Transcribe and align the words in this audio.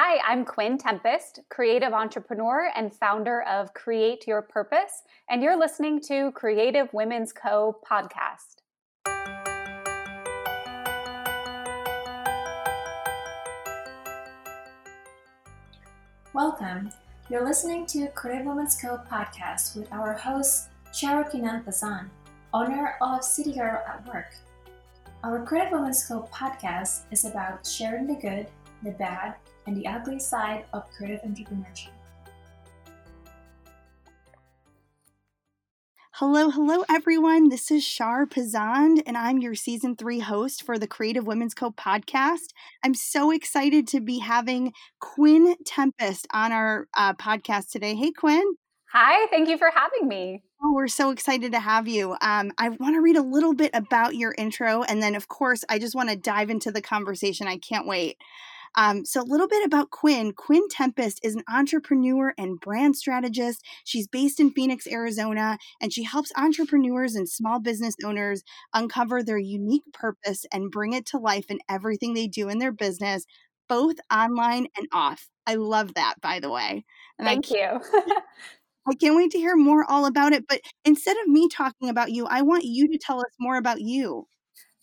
Hi, 0.00 0.20
I'm 0.24 0.44
Quinn 0.44 0.78
Tempest, 0.78 1.40
creative 1.48 1.92
entrepreneur 1.92 2.70
and 2.76 2.94
founder 2.94 3.42
of 3.42 3.74
Create 3.74 4.28
Your 4.28 4.42
Purpose, 4.42 5.02
and 5.28 5.42
you're 5.42 5.58
listening 5.58 6.00
to 6.02 6.30
Creative 6.36 6.88
Women's 6.92 7.32
Co 7.32 7.76
podcast. 7.84 8.62
Welcome. 16.32 16.92
You're 17.28 17.44
listening 17.44 17.84
to 17.86 18.06
Creative 18.14 18.46
Women's 18.46 18.80
Co 18.80 19.00
podcast 19.10 19.74
with 19.74 19.92
our 19.92 20.12
host, 20.12 20.68
Shara 20.92 21.28
Kinan 21.28 22.08
owner 22.54 22.94
of 23.00 23.24
City 23.24 23.52
Girl 23.52 23.82
at 23.84 24.06
Work. 24.06 24.32
Our 25.24 25.44
Creative 25.44 25.72
Women's 25.72 26.06
Co 26.06 26.28
podcast 26.32 27.00
is 27.10 27.24
about 27.24 27.66
sharing 27.66 28.06
the 28.06 28.14
good, 28.14 28.46
the 28.84 28.92
bad, 28.92 29.34
and 29.68 29.76
the 29.76 29.86
ugly 29.86 30.18
side 30.18 30.64
of 30.72 30.90
creative 30.90 31.20
entrepreneurship. 31.20 31.90
Hello, 36.12 36.50
hello, 36.50 36.84
everyone. 36.90 37.50
This 37.50 37.70
is 37.70 37.84
Shar 37.84 38.26
Pazand, 38.26 39.02
and 39.06 39.16
I'm 39.16 39.38
your 39.38 39.54
season 39.54 39.94
three 39.94 40.20
host 40.20 40.64
for 40.64 40.78
the 40.78 40.88
Creative 40.88 41.24
Women's 41.24 41.54
Co 41.54 41.70
podcast. 41.70 42.48
I'm 42.82 42.94
so 42.94 43.30
excited 43.30 43.86
to 43.88 44.00
be 44.00 44.18
having 44.18 44.72
Quinn 45.00 45.54
Tempest 45.64 46.26
on 46.32 46.50
our 46.50 46.88
uh, 46.96 47.12
podcast 47.12 47.70
today. 47.70 47.94
Hey, 47.94 48.10
Quinn. 48.10 48.54
Hi, 48.92 49.26
thank 49.26 49.50
you 49.50 49.58
for 49.58 49.70
having 49.72 50.08
me. 50.08 50.42
Oh, 50.64 50.72
we're 50.72 50.88
so 50.88 51.10
excited 51.10 51.52
to 51.52 51.60
have 51.60 51.86
you. 51.86 52.16
Um, 52.22 52.52
I 52.56 52.70
want 52.70 52.94
to 52.94 53.02
read 53.02 53.16
a 53.16 53.22
little 53.22 53.54
bit 53.54 53.70
about 53.74 54.16
your 54.16 54.34
intro, 54.38 54.82
and 54.82 55.02
then, 55.02 55.14
of 55.14 55.28
course, 55.28 55.62
I 55.68 55.78
just 55.78 55.94
want 55.94 56.08
to 56.08 56.16
dive 56.16 56.48
into 56.48 56.72
the 56.72 56.80
conversation. 56.80 57.46
I 57.46 57.58
can't 57.58 57.86
wait. 57.86 58.16
Um, 58.76 59.04
so, 59.04 59.20
a 59.20 59.22
little 59.22 59.48
bit 59.48 59.64
about 59.64 59.90
Quinn. 59.90 60.32
Quinn 60.32 60.68
Tempest 60.70 61.20
is 61.22 61.34
an 61.34 61.42
entrepreneur 61.52 62.34
and 62.38 62.60
brand 62.60 62.96
strategist. 62.96 63.64
She's 63.84 64.06
based 64.06 64.40
in 64.40 64.50
Phoenix, 64.50 64.86
Arizona, 64.86 65.58
and 65.80 65.92
she 65.92 66.02
helps 66.02 66.32
entrepreneurs 66.36 67.14
and 67.14 67.28
small 67.28 67.60
business 67.60 67.94
owners 68.04 68.42
uncover 68.74 69.22
their 69.22 69.38
unique 69.38 69.84
purpose 69.92 70.44
and 70.52 70.70
bring 70.70 70.92
it 70.92 71.06
to 71.06 71.18
life 71.18 71.46
in 71.50 71.58
everything 71.68 72.14
they 72.14 72.28
do 72.28 72.48
in 72.48 72.58
their 72.58 72.72
business, 72.72 73.24
both 73.68 73.96
online 74.12 74.66
and 74.76 74.86
off. 74.92 75.28
I 75.46 75.54
love 75.54 75.94
that, 75.94 76.14
by 76.20 76.40
the 76.40 76.50
way. 76.50 76.84
And 77.18 77.26
Thank 77.26 77.50
you. 77.50 77.80
I 78.90 78.94
can't 78.94 79.16
wait 79.16 79.30
to 79.32 79.38
hear 79.38 79.56
more 79.56 79.84
all 79.88 80.06
about 80.06 80.32
it. 80.32 80.46
But 80.48 80.60
instead 80.84 81.16
of 81.18 81.28
me 81.28 81.48
talking 81.48 81.88
about 81.88 82.10
you, 82.10 82.26
I 82.26 82.42
want 82.42 82.64
you 82.64 82.88
to 82.88 82.98
tell 82.98 83.18
us 83.20 83.32
more 83.38 83.56
about 83.56 83.80
you. 83.80 84.26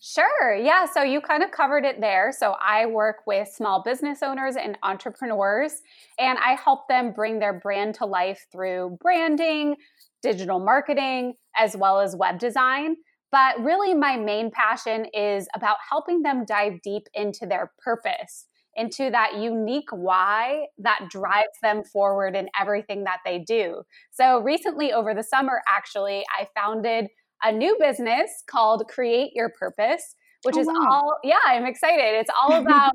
Sure. 0.02 0.54
Yeah. 0.56 0.86
So 0.86 1.02
you 1.04 1.22
kind 1.22 1.42
of 1.42 1.52
covered 1.52 1.86
it 1.86 2.00
there. 2.02 2.32
So 2.38 2.56
I 2.62 2.86
work 2.86 3.18
with 3.26 3.48
small 3.48 3.82
business 3.82 4.22
owners 4.22 4.56
and 4.56 4.78
entrepreneurs, 4.84 5.82
and 6.20 6.38
I 6.38 6.54
help 6.54 6.88
them 6.88 7.12
bring 7.12 7.40
their 7.40 7.54
brand 7.54 7.96
to 7.96 8.06
life 8.06 8.46
through 8.52 8.98
branding, 9.02 9.78
digital 10.22 10.60
marketing, 10.60 11.36
as 11.58 11.76
well 11.76 12.00
as 12.00 12.16
web 12.16 12.40
design. 12.40 12.98
But 13.32 13.60
really, 13.64 13.94
my 13.94 14.16
main 14.18 14.52
passion 14.52 15.06
is 15.14 15.48
about 15.56 15.78
helping 15.90 16.22
them 16.22 16.46
dive 16.46 16.82
deep 16.84 17.08
into 17.14 17.46
their 17.48 17.72
purpose, 17.84 18.46
into 18.76 19.10
that 19.10 19.38
unique 19.38 19.90
why 19.92 20.68
that 20.78 21.08
drives 21.10 21.58
them 21.64 21.84
forward 21.84 22.36
in 22.36 22.50
everything 22.60 23.04
that 23.06 23.20
they 23.26 23.40
do. 23.40 23.82
So 24.12 24.40
recently, 24.42 24.94
over 24.94 25.14
the 25.14 25.24
summer, 25.24 25.62
actually, 25.68 26.24
I 26.40 26.48
founded 26.56 27.08
a 27.44 27.52
new 27.52 27.78
business 27.80 28.44
called 28.48 28.88
Create 28.88 29.32
Your 29.34 29.50
Purpose, 29.50 30.16
which 30.44 30.56
oh, 30.58 30.62
is 30.62 30.68
wow. 30.68 30.88
all, 30.90 31.18
yeah, 31.24 31.40
I'm 31.46 31.66
excited. 31.66 32.20
It's 32.20 32.32
all 32.42 32.54
about 32.62 32.94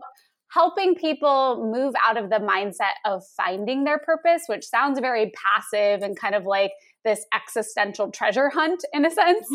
helping 0.52 0.96
people 0.96 1.70
move 1.72 1.94
out 2.04 2.16
of 2.16 2.28
the 2.28 2.36
mindset 2.36 2.94
of 3.04 3.22
finding 3.36 3.84
their 3.84 3.98
purpose, 3.98 4.42
which 4.46 4.64
sounds 4.64 4.98
very 4.98 5.30
passive 5.30 6.02
and 6.02 6.18
kind 6.18 6.34
of 6.34 6.44
like 6.44 6.72
this 7.04 7.24
existential 7.32 8.10
treasure 8.10 8.50
hunt 8.50 8.84
in 8.92 9.06
a 9.06 9.10
sense. 9.10 9.46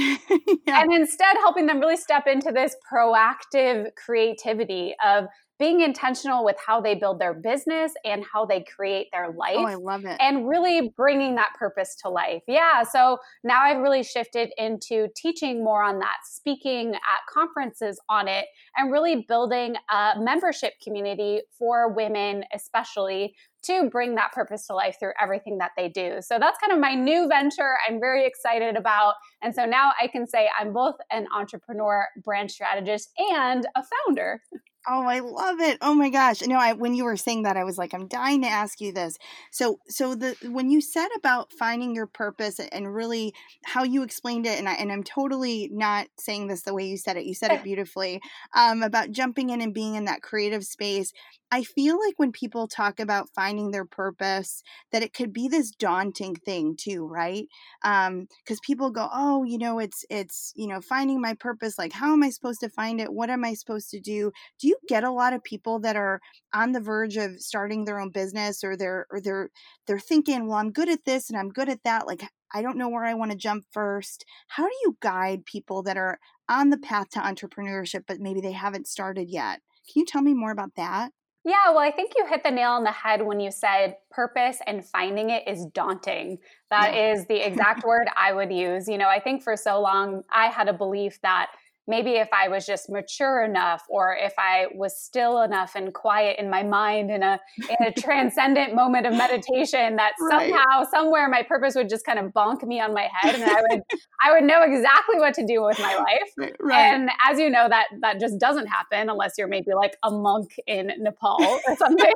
yeah. 0.65 0.81
And 0.81 0.93
instead, 0.93 1.35
helping 1.37 1.65
them 1.65 1.79
really 1.79 1.97
step 1.97 2.27
into 2.27 2.51
this 2.51 2.75
proactive 2.91 3.89
creativity 3.95 4.95
of 5.05 5.25
being 5.57 5.81
intentional 5.81 6.43
with 6.43 6.57
how 6.65 6.81
they 6.81 6.95
build 6.95 7.19
their 7.19 7.33
business 7.33 7.93
and 8.03 8.23
how 8.31 8.45
they 8.45 8.63
create 8.63 9.07
their 9.11 9.31
life. 9.31 9.55
Oh, 9.57 9.65
I 9.65 9.75
love 9.75 10.03
it. 10.05 10.17
And 10.19 10.47
really 10.47 10.93
bringing 10.97 11.35
that 11.35 11.51
purpose 11.57 11.95
to 12.03 12.09
life. 12.09 12.43
Yeah. 12.47 12.83
So 12.83 13.19
now 13.43 13.61
I've 13.61 13.81
really 13.81 14.03
shifted 14.03 14.51
into 14.57 15.07
teaching 15.15 15.63
more 15.63 15.83
on 15.83 15.99
that, 15.99 16.17
speaking 16.25 16.95
at 16.95 17.33
conferences 17.33 17.99
on 18.09 18.27
it, 18.27 18.45
and 18.75 18.91
really 18.91 19.25
building 19.27 19.75
a 19.89 20.13
membership 20.19 20.73
community 20.83 21.41
for 21.57 21.93
women, 21.93 22.43
especially 22.53 23.35
to 23.63 23.89
bring 23.89 24.15
that 24.15 24.31
purpose 24.31 24.67
to 24.67 24.75
life 24.75 24.97
through 24.99 25.13
everything 25.19 25.57
that 25.57 25.71
they 25.75 25.89
do. 25.89 26.17
So 26.21 26.37
that's 26.37 26.59
kind 26.59 26.71
of 26.71 26.79
my 26.79 26.93
new 26.93 27.27
venture 27.27 27.77
I'm 27.87 27.99
very 27.99 28.27
excited 28.27 28.75
about. 28.75 29.15
And 29.41 29.55
so 29.55 29.65
now 29.65 29.91
I 29.99 30.07
can 30.07 30.27
say 30.27 30.49
I'm 30.59 30.71
both 30.71 30.95
an 31.11 31.25
entrepreneur, 31.35 32.05
brand 32.23 32.51
strategist, 32.51 33.09
and 33.17 33.65
a 33.75 33.81
founder. 34.05 34.41
Oh, 34.87 35.03
I 35.07 35.19
love 35.19 35.59
it. 35.59 35.77
Oh 35.81 35.93
my 35.93 36.09
gosh. 36.09 36.41
No, 36.41 36.57
I 36.57 36.73
when 36.73 36.93
you 36.93 37.05
were 37.05 37.17
saying 37.17 37.43
that 37.43 37.57
I 37.57 37.63
was 37.63 37.77
like 37.77 37.93
I'm 37.93 38.07
dying 38.07 38.41
to 38.43 38.47
ask 38.47 38.79
you 38.79 38.91
this. 38.91 39.17
So 39.51 39.79
so 39.87 40.15
the 40.15 40.35
when 40.49 40.69
you 40.69 40.81
said 40.81 41.09
about 41.17 41.51
finding 41.51 41.95
your 41.95 42.07
purpose 42.07 42.59
and 42.59 42.93
really 42.93 43.33
how 43.65 43.83
you 43.83 44.03
explained 44.03 44.45
it 44.45 44.59
and 44.59 44.69
I 44.69 44.73
and 44.73 44.91
I'm 44.91 45.03
totally 45.03 45.69
not 45.71 46.07
saying 46.19 46.47
this 46.47 46.63
the 46.63 46.73
way 46.73 46.85
you 46.85 46.97
said 46.97 47.17
it. 47.17 47.25
You 47.25 47.33
said 47.33 47.51
it 47.51 47.63
beautifully. 47.63 48.21
Um 48.55 48.83
about 48.83 49.11
jumping 49.11 49.49
in 49.49 49.61
and 49.61 49.73
being 49.73 49.95
in 49.95 50.05
that 50.05 50.21
creative 50.21 50.63
space. 50.63 51.11
I 51.51 51.63
feel 51.63 51.97
like 52.03 52.15
when 52.17 52.31
people 52.31 52.67
talk 52.67 52.99
about 52.99 53.29
finding 53.33 53.71
their 53.71 53.85
purpose, 53.85 54.61
that 54.91 55.03
it 55.03 55.13
could 55.13 55.31
be 55.31 55.47
this 55.47 55.71
daunting 55.71 56.35
thing 56.35 56.75
too, 56.77 57.07
right? 57.07 57.45
Um, 57.83 58.27
because 58.43 58.59
people 58.59 58.91
go, 58.91 59.07
oh, 59.13 59.43
you 59.43 59.57
know, 59.57 59.79
it's 59.79 60.03
it's 60.09 60.51
you 60.55 60.67
know 60.67 60.81
finding 60.81 61.21
my 61.21 61.33
purpose. 61.33 61.77
Like, 61.77 61.93
how 61.93 62.13
am 62.13 62.23
I 62.23 62.29
supposed 62.29 62.59
to 62.61 62.69
find 62.69 62.99
it? 62.99 63.13
What 63.13 63.29
am 63.29 63.45
I 63.45 63.53
supposed 63.53 63.89
to 63.91 63.99
do? 63.99 64.31
Do 64.59 64.67
you 64.67 64.74
get 64.87 65.03
a 65.03 65.11
lot 65.11 65.33
of 65.33 65.43
people 65.43 65.79
that 65.79 65.95
are 65.95 66.19
on 66.53 66.71
the 66.71 66.79
verge 66.79 67.17
of 67.17 67.39
starting 67.39 67.85
their 67.85 67.99
own 67.99 68.09
business, 68.09 68.63
or 68.63 68.77
they're 68.77 69.07
or 69.11 69.19
they're 69.21 69.49
they're 69.87 69.99
thinking, 69.99 70.47
well, 70.47 70.57
I'm 70.57 70.71
good 70.71 70.89
at 70.89 71.05
this 71.05 71.29
and 71.29 71.37
I'm 71.37 71.49
good 71.49 71.69
at 71.69 71.83
that. 71.83 72.07
Like, 72.07 72.23
I 72.53 72.61
don't 72.61 72.77
know 72.77 72.89
where 72.89 73.05
I 73.05 73.13
want 73.13 73.31
to 73.31 73.37
jump 73.37 73.65
first. 73.71 74.25
How 74.47 74.63
do 74.63 74.75
you 74.83 74.97
guide 75.01 75.45
people 75.45 75.83
that 75.83 75.97
are 75.97 76.19
on 76.49 76.69
the 76.69 76.77
path 76.77 77.09
to 77.11 77.19
entrepreneurship, 77.19 78.03
but 78.07 78.19
maybe 78.19 78.41
they 78.41 78.53
haven't 78.53 78.87
started 78.87 79.29
yet? 79.29 79.61
Can 79.91 80.01
you 80.01 80.05
tell 80.05 80.21
me 80.21 80.33
more 80.33 80.51
about 80.51 80.75
that? 80.75 81.11
Yeah, 81.45 81.69
well, 81.69 81.77
I 81.77 81.91
think 81.91 82.13
you 82.17 82.25
hit 82.25 82.43
the 82.43 82.49
nail 82.49 82.71
on 82.71 82.83
the 82.83 82.91
head 82.91 83.21
when 83.21 83.39
you 83.39 83.51
said 83.51 83.97
purpose 84.09 84.57
and 84.65 84.83
finding 84.83 85.29
it 85.29 85.47
is 85.47 85.67
daunting. 85.75 86.39
That 86.71 86.95
yeah. 86.95 87.13
is 87.13 87.27
the 87.27 87.45
exact 87.45 87.83
word 87.85 88.07
I 88.17 88.33
would 88.33 88.51
use. 88.51 88.87
You 88.87 88.97
know, 88.97 89.07
I 89.07 89.19
think 89.19 89.43
for 89.43 89.55
so 89.55 89.79
long 89.79 90.23
I 90.31 90.47
had 90.47 90.67
a 90.67 90.73
belief 90.73 91.19
that 91.21 91.51
maybe 91.87 92.11
if 92.11 92.29
I 92.33 92.47
was 92.47 92.65
just 92.65 92.89
mature 92.89 93.43
enough 93.43 93.83
or 93.89 94.15
if 94.15 94.33
I 94.37 94.67
was 94.73 94.97
still 94.97 95.41
enough 95.41 95.73
and 95.75 95.93
quiet 95.93 96.37
in 96.39 96.49
my 96.49 96.63
mind 96.63 97.11
in 97.11 97.21
a 97.21 97.39
in 97.57 97.87
a 97.87 97.91
transcendent 97.99 98.73
moment 98.73 99.05
of 99.05 99.13
meditation 99.13 99.95
that 99.97 100.13
right. 100.19 100.51
somehow 100.51 100.83
somewhere 100.89 101.29
my 101.29 101.43
purpose 101.43 101.75
would 101.75 101.89
just 101.89 102.05
kind 102.05 102.19
of 102.19 102.31
bonk 102.31 102.63
me 102.63 102.79
on 102.79 102.93
my 102.93 103.07
head 103.13 103.35
and 103.35 103.43
I 103.43 103.61
would 103.69 103.81
I 104.23 104.31
would 104.33 104.43
know 104.43 104.63
exactly 104.63 105.17
what 105.19 105.33
to 105.35 105.45
do 105.45 105.63
with 105.63 105.79
my 105.79 105.95
life. 105.95 106.51
Right. 106.59 106.75
And 106.75 107.09
as 107.29 107.39
you 107.39 107.49
know 107.49 107.67
that 107.69 107.87
that 108.01 108.19
just 108.19 108.39
doesn't 108.39 108.67
happen 108.67 109.09
unless 109.09 109.33
you're 109.37 109.47
maybe 109.47 109.73
like 109.75 109.97
a 110.03 110.11
monk 110.11 110.55
in 110.67 110.91
Nepal 110.97 111.37
or 111.41 111.75
something. 111.77 112.11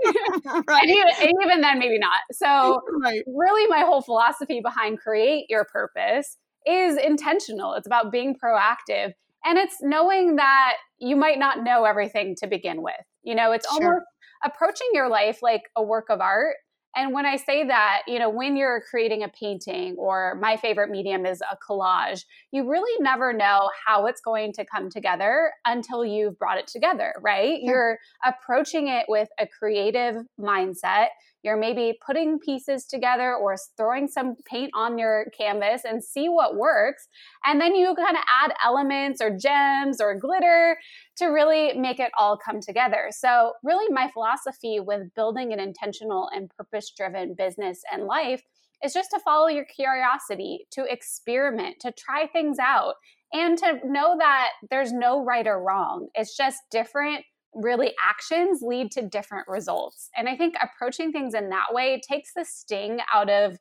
right. 0.68 0.84
and, 0.84 0.90
even, 0.90 1.12
and, 1.22 1.32
even, 1.44 1.62
then 1.62 1.80
maybe 1.80 2.00
not. 2.00 2.20
So 2.32 2.82
really 3.28 3.68
my 3.68 3.80
whole 3.86 4.02
philosophy 4.02 4.62
behind 4.62 5.00
create 5.00 5.46
your 5.50 5.66
purpose 5.66 6.38
is 6.66 6.98
intentional. 6.98 7.74
It's 7.74 7.88
about 7.88 8.12
being 8.12 8.36
proactive 8.36 9.14
and 9.46 9.58
it's 9.58 9.78
knowing 9.82 10.36
that 10.38 10.74
you 11.00 11.16
might 11.16 11.40
not 11.40 11.64
know 11.64 11.86
everything 11.86 12.36
to 12.40 12.48
begin 12.48 12.82
with. 12.82 12.96
You 13.24 13.36
know, 13.36 13.52
it's 13.52 13.68
sure. 13.68 13.84
almost 13.84 14.06
approaching 14.44 14.88
your 14.94 15.10
life 15.10 15.40
like 15.42 15.64
a 15.76 15.84
work 15.84 16.08
of 16.10 16.22
art. 16.22 16.56
And 16.96 17.14
when 17.14 17.26
I 17.26 17.36
say 17.36 17.66
that, 17.68 18.02
you 18.08 18.18
know, 18.18 18.30
when 18.30 18.58
you're 18.58 18.82
creating 18.90 19.24
a 19.24 19.30
painting 19.30 19.96
or 19.98 20.38
my 20.42 20.58
favorite 20.58 20.90
medium 20.90 21.26
is 21.26 21.40
a 21.42 21.56
collage, 21.56 22.24
you 22.52 22.68
really 22.68 22.92
never 23.00 23.32
know 23.32 23.70
how 23.86 24.08
it's 24.08 24.22
going 24.22 24.54
to 24.54 24.66
come 24.66 24.90
together 24.90 25.52
until 25.66 26.04
you've 26.04 26.38
brought 26.40 26.58
it 26.58 26.68
together, 26.68 27.14
right? 27.22 27.60
You're 27.62 28.00
approaching 28.26 28.88
it 28.88 29.06
with 29.08 29.30
a 29.40 29.48
creative 29.48 30.16
mindset 30.40 31.10
you're 31.44 31.58
maybe 31.58 31.98
putting 32.06 32.40
pieces 32.40 32.86
together 32.86 33.34
or 33.34 33.56
throwing 33.78 34.08
some 34.08 34.36
paint 34.46 34.72
on 34.76 34.98
your 34.98 35.28
canvas 35.38 35.84
and 35.86 36.04
see 36.04 36.28
what 36.28 36.56
works. 36.56 37.08
And 37.46 37.62
then 37.62 37.76
you 37.76 37.96
kind 37.96 38.18
of 38.18 38.24
add 38.44 38.54
elements 38.64 39.22
or 39.22 39.36
gems 39.36 40.02
or 40.02 40.20
glitter 40.20 40.78
to 41.18 41.26
really 41.28 41.74
make 41.74 42.00
it 42.00 42.12
all 42.18 42.38
come 42.38 42.60
together. 42.62 43.08
So, 43.12 43.54
really, 43.64 43.92
my 43.94 44.10
philosophy 44.12 44.80
with 44.80 45.14
building 45.16 45.54
an 45.54 45.60
intentional 45.60 46.30
and 46.34 46.50
purpose 46.50 46.92
driven 46.96 47.36
business 47.38 47.82
and 47.92 48.06
life 48.06 48.44
is 48.84 48.94
just 48.94 49.12
to 49.12 49.20
follow 49.20 49.48
your 49.48 49.66
curiosity, 49.66 50.68
to 50.72 50.86
experiment, 50.90 51.78
to 51.82 51.92
try 51.92 52.28
things 52.28 52.58
out, 52.60 52.96
and 53.34 53.58
to 53.58 53.80
know 53.86 54.16
that 54.18 54.50
there's 54.70 54.92
no 54.92 55.24
right 55.24 55.48
or 55.48 55.62
wrong. 55.62 56.08
It's 56.16 56.36
just 56.36 56.60
different 56.72 57.26
really 57.54 57.94
actions 58.04 58.62
lead 58.62 58.92
to 58.92 59.02
different 59.02 59.48
results. 59.48 60.10
And 60.16 60.30
I 60.30 60.36
think 60.36 60.56
approaching 60.62 61.12
things 61.12 61.34
in 61.34 61.50
that 61.50 61.68
way 61.72 62.02
takes 62.08 62.32
the 62.36 62.46
sting 62.46 63.00
out 63.14 63.30
of 63.30 63.58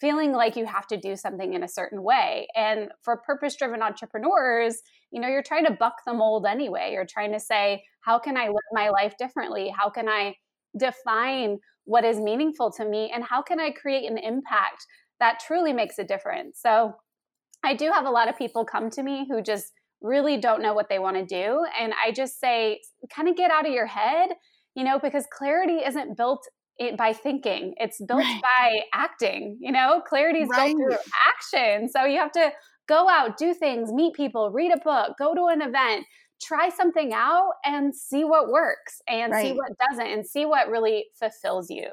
feeling 0.00 0.32
like 0.32 0.56
you 0.56 0.64
have 0.64 0.86
to 0.86 0.96
do 0.96 1.14
something 1.14 1.52
in 1.52 1.62
a 1.62 1.68
certain 1.68 2.02
way. 2.02 2.48
And 2.56 2.90
for 3.02 3.18
purpose 3.18 3.56
driven 3.56 3.82
entrepreneurs, 3.82 4.80
you 5.10 5.20
know, 5.20 5.28
you're 5.28 5.42
trying 5.42 5.66
to 5.66 5.72
buck 5.72 5.96
the 6.06 6.14
mold 6.14 6.46
anyway. 6.46 6.90
You're 6.92 7.06
trying 7.06 7.32
to 7.32 7.40
say, 7.40 7.84
how 8.00 8.18
can 8.18 8.36
I 8.36 8.46
live 8.46 8.56
my 8.72 8.88
life 8.88 9.14
differently? 9.18 9.72
How 9.76 9.90
can 9.90 10.08
I 10.08 10.34
define 10.78 11.58
what 11.84 12.04
is 12.04 12.18
meaningful 12.18 12.70
to 12.72 12.84
me? 12.84 13.10
And 13.14 13.24
how 13.24 13.42
can 13.42 13.60
I 13.60 13.72
create 13.72 14.10
an 14.10 14.16
impact 14.16 14.86
that 15.18 15.40
truly 15.46 15.72
makes 15.72 15.98
a 15.98 16.04
difference? 16.04 16.60
So 16.62 16.94
I 17.62 17.74
do 17.74 17.90
have 17.90 18.06
a 18.06 18.10
lot 18.10 18.28
of 18.28 18.38
people 18.38 18.64
come 18.64 18.88
to 18.90 19.02
me 19.02 19.26
who 19.28 19.42
just 19.42 19.72
really 20.02 20.36
don't 20.36 20.62
know 20.62 20.74
what 20.74 20.88
they 20.88 20.98
want 20.98 21.16
to 21.16 21.24
do. 21.24 21.64
And 21.78 21.92
I 22.04 22.12
just 22.12 22.40
say, 22.40 22.80
kind 23.14 23.28
of 23.28 23.36
get 23.36 23.50
out 23.50 23.66
of 23.66 23.72
your 23.72 23.86
head, 23.86 24.30
you 24.74 24.84
know, 24.84 24.98
because 24.98 25.26
clarity 25.32 25.78
isn't 25.86 26.16
built 26.16 26.46
by 26.96 27.12
thinking, 27.12 27.74
it's 27.76 28.00
built 28.06 28.22
right. 28.22 28.42
by 28.42 28.80
acting, 28.94 29.58
you 29.60 29.70
know, 29.70 30.02
clarity 30.06 30.40
is 30.40 30.48
right. 30.48 30.74
built 30.74 30.92
through 30.92 30.98
action. 31.28 31.88
So 31.90 32.04
you 32.04 32.18
have 32.18 32.32
to 32.32 32.50
go 32.88 33.08
out, 33.08 33.36
do 33.36 33.52
things, 33.52 33.92
meet 33.92 34.14
people, 34.14 34.50
read 34.50 34.72
a 34.72 34.78
book, 34.78 35.12
go 35.18 35.34
to 35.34 35.46
an 35.46 35.60
event, 35.60 36.06
try 36.42 36.70
something 36.70 37.12
out 37.12 37.52
and 37.64 37.94
see 37.94 38.24
what 38.24 38.48
works 38.48 39.02
and 39.06 39.32
right. 39.32 39.46
see 39.46 39.52
what 39.52 39.72
doesn't 39.90 40.06
and 40.06 40.26
see 40.26 40.46
what 40.46 40.68
really 40.68 41.06
fulfills 41.18 41.68
you. 41.68 41.88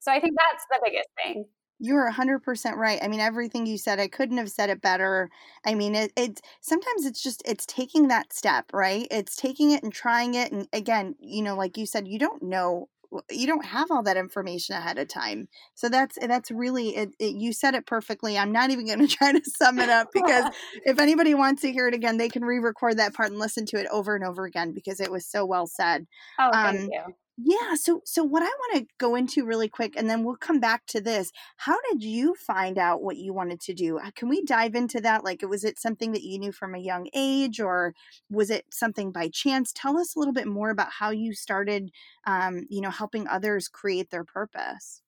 So 0.00 0.10
I 0.10 0.20
think 0.20 0.34
that's 0.36 0.64
the 0.70 0.80
biggest 0.84 1.08
thing. 1.22 1.44
You're 1.84 2.08
100% 2.08 2.76
right. 2.76 3.00
I 3.02 3.08
mean, 3.08 3.18
everything 3.18 3.66
you 3.66 3.76
said, 3.76 3.98
I 3.98 4.06
couldn't 4.06 4.36
have 4.36 4.52
said 4.52 4.70
it 4.70 4.80
better. 4.80 5.28
I 5.66 5.74
mean, 5.74 5.96
it, 5.96 6.12
it's 6.16 6.40
sometimes 6.60 7.04
it's 7.06 7.20
just, 7.20 7.42
it's 7.44 7.66
taking 7.66 8.06
that 8.06 8.32
step, 8.32 8.66
right? 8.72 9.08
It's 9.10 9.34
taking 9.34 9.72
it 9.72 9.82
and 9.82 9.92
trying 9.92 10.34
it. 10.34 10.52
And 10.52 10.68
again, 10.72 11.16
you 11.18 11.42
know, 11.42 11.56
like 11.56 11.76
you 11.76 11.84
said, 11.84 12.06
you 12.06 12.20
don't 12.20 12.40
know 12.40 12.88
you 13.30 13.46
don't 13.46 13.64
have 13.64 13.90
all 13.90 14.02
that 14.02 14.16
information 14.16 14.74
ahead 14.74 14.96
of 14.96 15.06
time 15.06 15.46
so 15.74 15.90
that's 15.90 16.16
that's 16.26 16.50
really 16.50 16.96
it, 16.96 17.10
it 17.18 17.34
you 17.34 17.52
said 17.52 17.74
it 17.74 17.84
perfectly 17.84 18.38
i'm 18.38 18.52
not 18.52 18.70
even 18.70 18.86
going 18.86 18.98
to 19.06 19.06
try 19.06 19.32
to 19.32 19.42
sum 19.44 19.78
it 19.78 19.90
up 19.90 20.08
because 20.14 20.50
if 20.86 20.98
anybody 20.98 21.34
wants 21.34 21.60
to 21.60 21.70
hear 21.70 21.88
it 21.88 21.94
again 21.94 22.16
they 22.16 22.30
can 22.30 22.42
re-record 22.42 22.96
that 22.96 23.12
part 23.12 23.28
and 23.30 23.38
listen 23.38 23.66
to 23.66 23.76
it 23.78 23.86
over 23.90 24.14
and 24.14 24.24
over 24.24 24.46
again 24.46 24.72
because 24.72 24.98
it 24.98 25.12
was 25.12 25.26
so 25.26 25.44
well 25.44 25.66
said 25.66 26.06
oh 26.38 26.48
thank 26.52 26.80
um, 26.80 26.88
you 26.90 27.14
yeah, 27.44 27.74
so 27.74 28.02
so 28.04 28.22
what 28.22 28.42
I 28.42 28.46
want 28.46 28.76
to 28.76 28.94
go 28.98 29.14
into 29.14 29.44
really 29.44 29.68
quick 29.68 29.94
and 29.96 30.08
then 30.08 30.24
we'll 30.24 30.36
come 30.36 30.60
back 30.60 30.86
to 30.88 31.00
this. 31.00 31.32
How 31.56 31.76
did 31.90 32.02
you 32.02 32.34
find 32.34 32.78
out 32.78 33.02
what 33.02 33.16
you 33.16 33.32
wanted 33.32 33.60
to 33.62 33.74
do? 33.74 33.98
Uh, 33.98 34.10
can 34.14 34.28
we 34.28 34.44
dive 34.44 34.74
into 34.74 35.00
that? 35.00 35.24
Like 35.24 35.42
was 35.42 35.64
it 35.64 35.78
something 35.78 36.12
that 36.12 36.22
you 36.22 36.38
knew 36.38 36.52
from 36.52 36.74
a 36.74 36.78
young 36.78 37.08
age 37.14 37.60
or 37.60 37.94
was 38.30 38.50
it 38.50 38.66
something 38.70 39.12
by 39.12 39.28
chance? 39.32 39.72
Tell 39.74 39.98
us 39.98 40.14
a 40.14 40.18
little 40.18 40.34
bit 40.34 40.46
more 40.46 40.70
about 40.70 40.92
how 40.98 41.10
you 41.10 41.34
started 41.34 41.90
um, 42.26 42.66
you 42.68 42.80
know, 42.80 42.90
helping 42.90 43.26
others 43.28 43.68
create 43.68 44.10
their 44.10 44.24
purpose. 44.24 45.02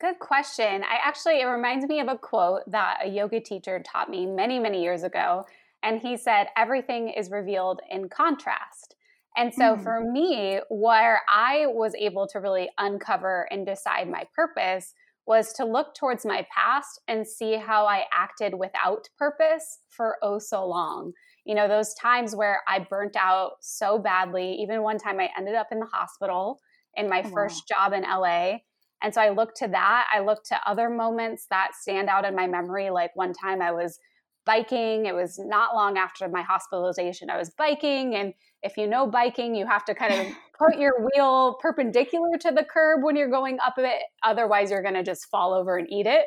Good 0.00 0.18
question. 0.20 0.84
I 0.84 0.98
actually, 1.04 1.40
it 1.40 1.46
reminds 1.46 1.86
me 1.86 2.00
of 2.00 2.08
a 2.08 2.16
quote 2.16 2.62
that 2.70 3.00
a 3.04 3.08
yoga 3.08 3.40
teacher 3.40 3.82
taught 3.84 4.08
me 4.08 4.26
many, 4.26 4.58
many 4.58 4.82
years 4.82 5.02
ago. 5.02 5.44
And 5.82 6.00
he 6.00 6.16
said, 6.16 6.48
Everything 6.56 7.08
is 7.08 7.30
revealed 7.30 7.80
in 7.90 8.08
contrast. 8.08 8.94
And 9.38 9.54
so 9.54 9.76
mm. 9.76 9.82
for 9.82 10.00
me, 10.00 10.58
where 10.68 11.22
I 11.28 11.66
was 11.68 11.94
able 11.94 12.26
to 12.26 12.40
really 12.40 12.68
uncover 12.76 13.46
and 13.52 13.64
decide 13.64 14.10
my 14.10 14.24
purpose 14.34 14.92
was 15.28 15.52
to 15.52 15.64
look 15.64 15.94
towards 15.94 16.26
my 16.26 16.44
past 16.52 17.00
and 17.06 17.24
see 17.24 17.54
how 17.56 17.86
I 17.86 18.04
acted 18.12 18.54
without 18.58 19.08
purpose 19.16 19.78
for 19.90 20.16
oh 20.22 20.40
so 20.40 20.66
long. 20.66 21.12
You 21.44 21.54
know, 21.54 21.68
those 21.68 21.94
times 21.94 22.34
where 22.34 22.62
I 22.66 22.80
burnt 22.80 23.14
out 23.14 23.52
so 23.60 23.98
badly, 23.98 24.54
even 24.60 24.82
one 24.82 24.98
time 24.98 25.20
I 25.20 25.28
ended 25.38 25.54
up 25.54 25.68
in 25.70 25.78
the 25.78 25.86
hospital 25.86 26.58
in 26.96 27.08
my 27.08 27.22
oh, 27.24 27.28
first 27.28 27.62
wow. 27.70 27.88
job 27.88 27.92
in 27.92 28.02
LA. 28.02 28.58
And 29.02 29.14
so 29.14 29.20
I 29.20 29.28
looked 29.28 29.58
to 29.58 29.68
that. 29.68 30.08
I 30.12 30.18
looked 30.20 30.48
to 30.48 30.58
other 30.66 30.90
moments 30.90 31.46
that 31.50 31.76
stand 31.80 32.08
out 32.08 32.24
in 32.24 32.34
my 32.34 32.48
memory. 32.48 32.90
Like 32.90 33.14
one 33.14 33.32
time 33.32 33.62
I 33.62 33.70
was 33.70 34.00
biking. 34.48 35.04
It 35.04 35.14
was 35.14 35.38
not 35.38 35.74
long 35.74 35.98
after 35.98 36.26
my 36.26 36.40
hospitalization. 36.40 37.28
I 37.28 37.36
was 37.36 37.50
biking 37.50 38.14
and 38.14 38.32
if 38.62 38.78
you 38.78 38.86
know 38.86 39.06
biking, 39.06 39.54
you 39.54 39.66
have 39.66 39.84
to 39.84 39.94
kind 39.94 40.14
of 40.14 40.34
put 40.58 40.78
your 40.78 41.06
wheel 41.06 41.58
perpendicular 41.60 42.38
to 42.40 42.50
the 42.50 42.64
curb 42.64 43.04
when 43.04 43.14
you're 43.14 43.30
going 43.30 43.58
up 43.64 43.74
it. 43.76 44.00
Otherwise, 44.24 44.70
you're 44.70 44.82
going 44.82 44.94
to 44.94 45.02
just 45.02 45.26
fall 45.26 45.52
over 45.52 45.76
and 45.76 45.86
eat 45.92 46.06
it. 46.06 46.24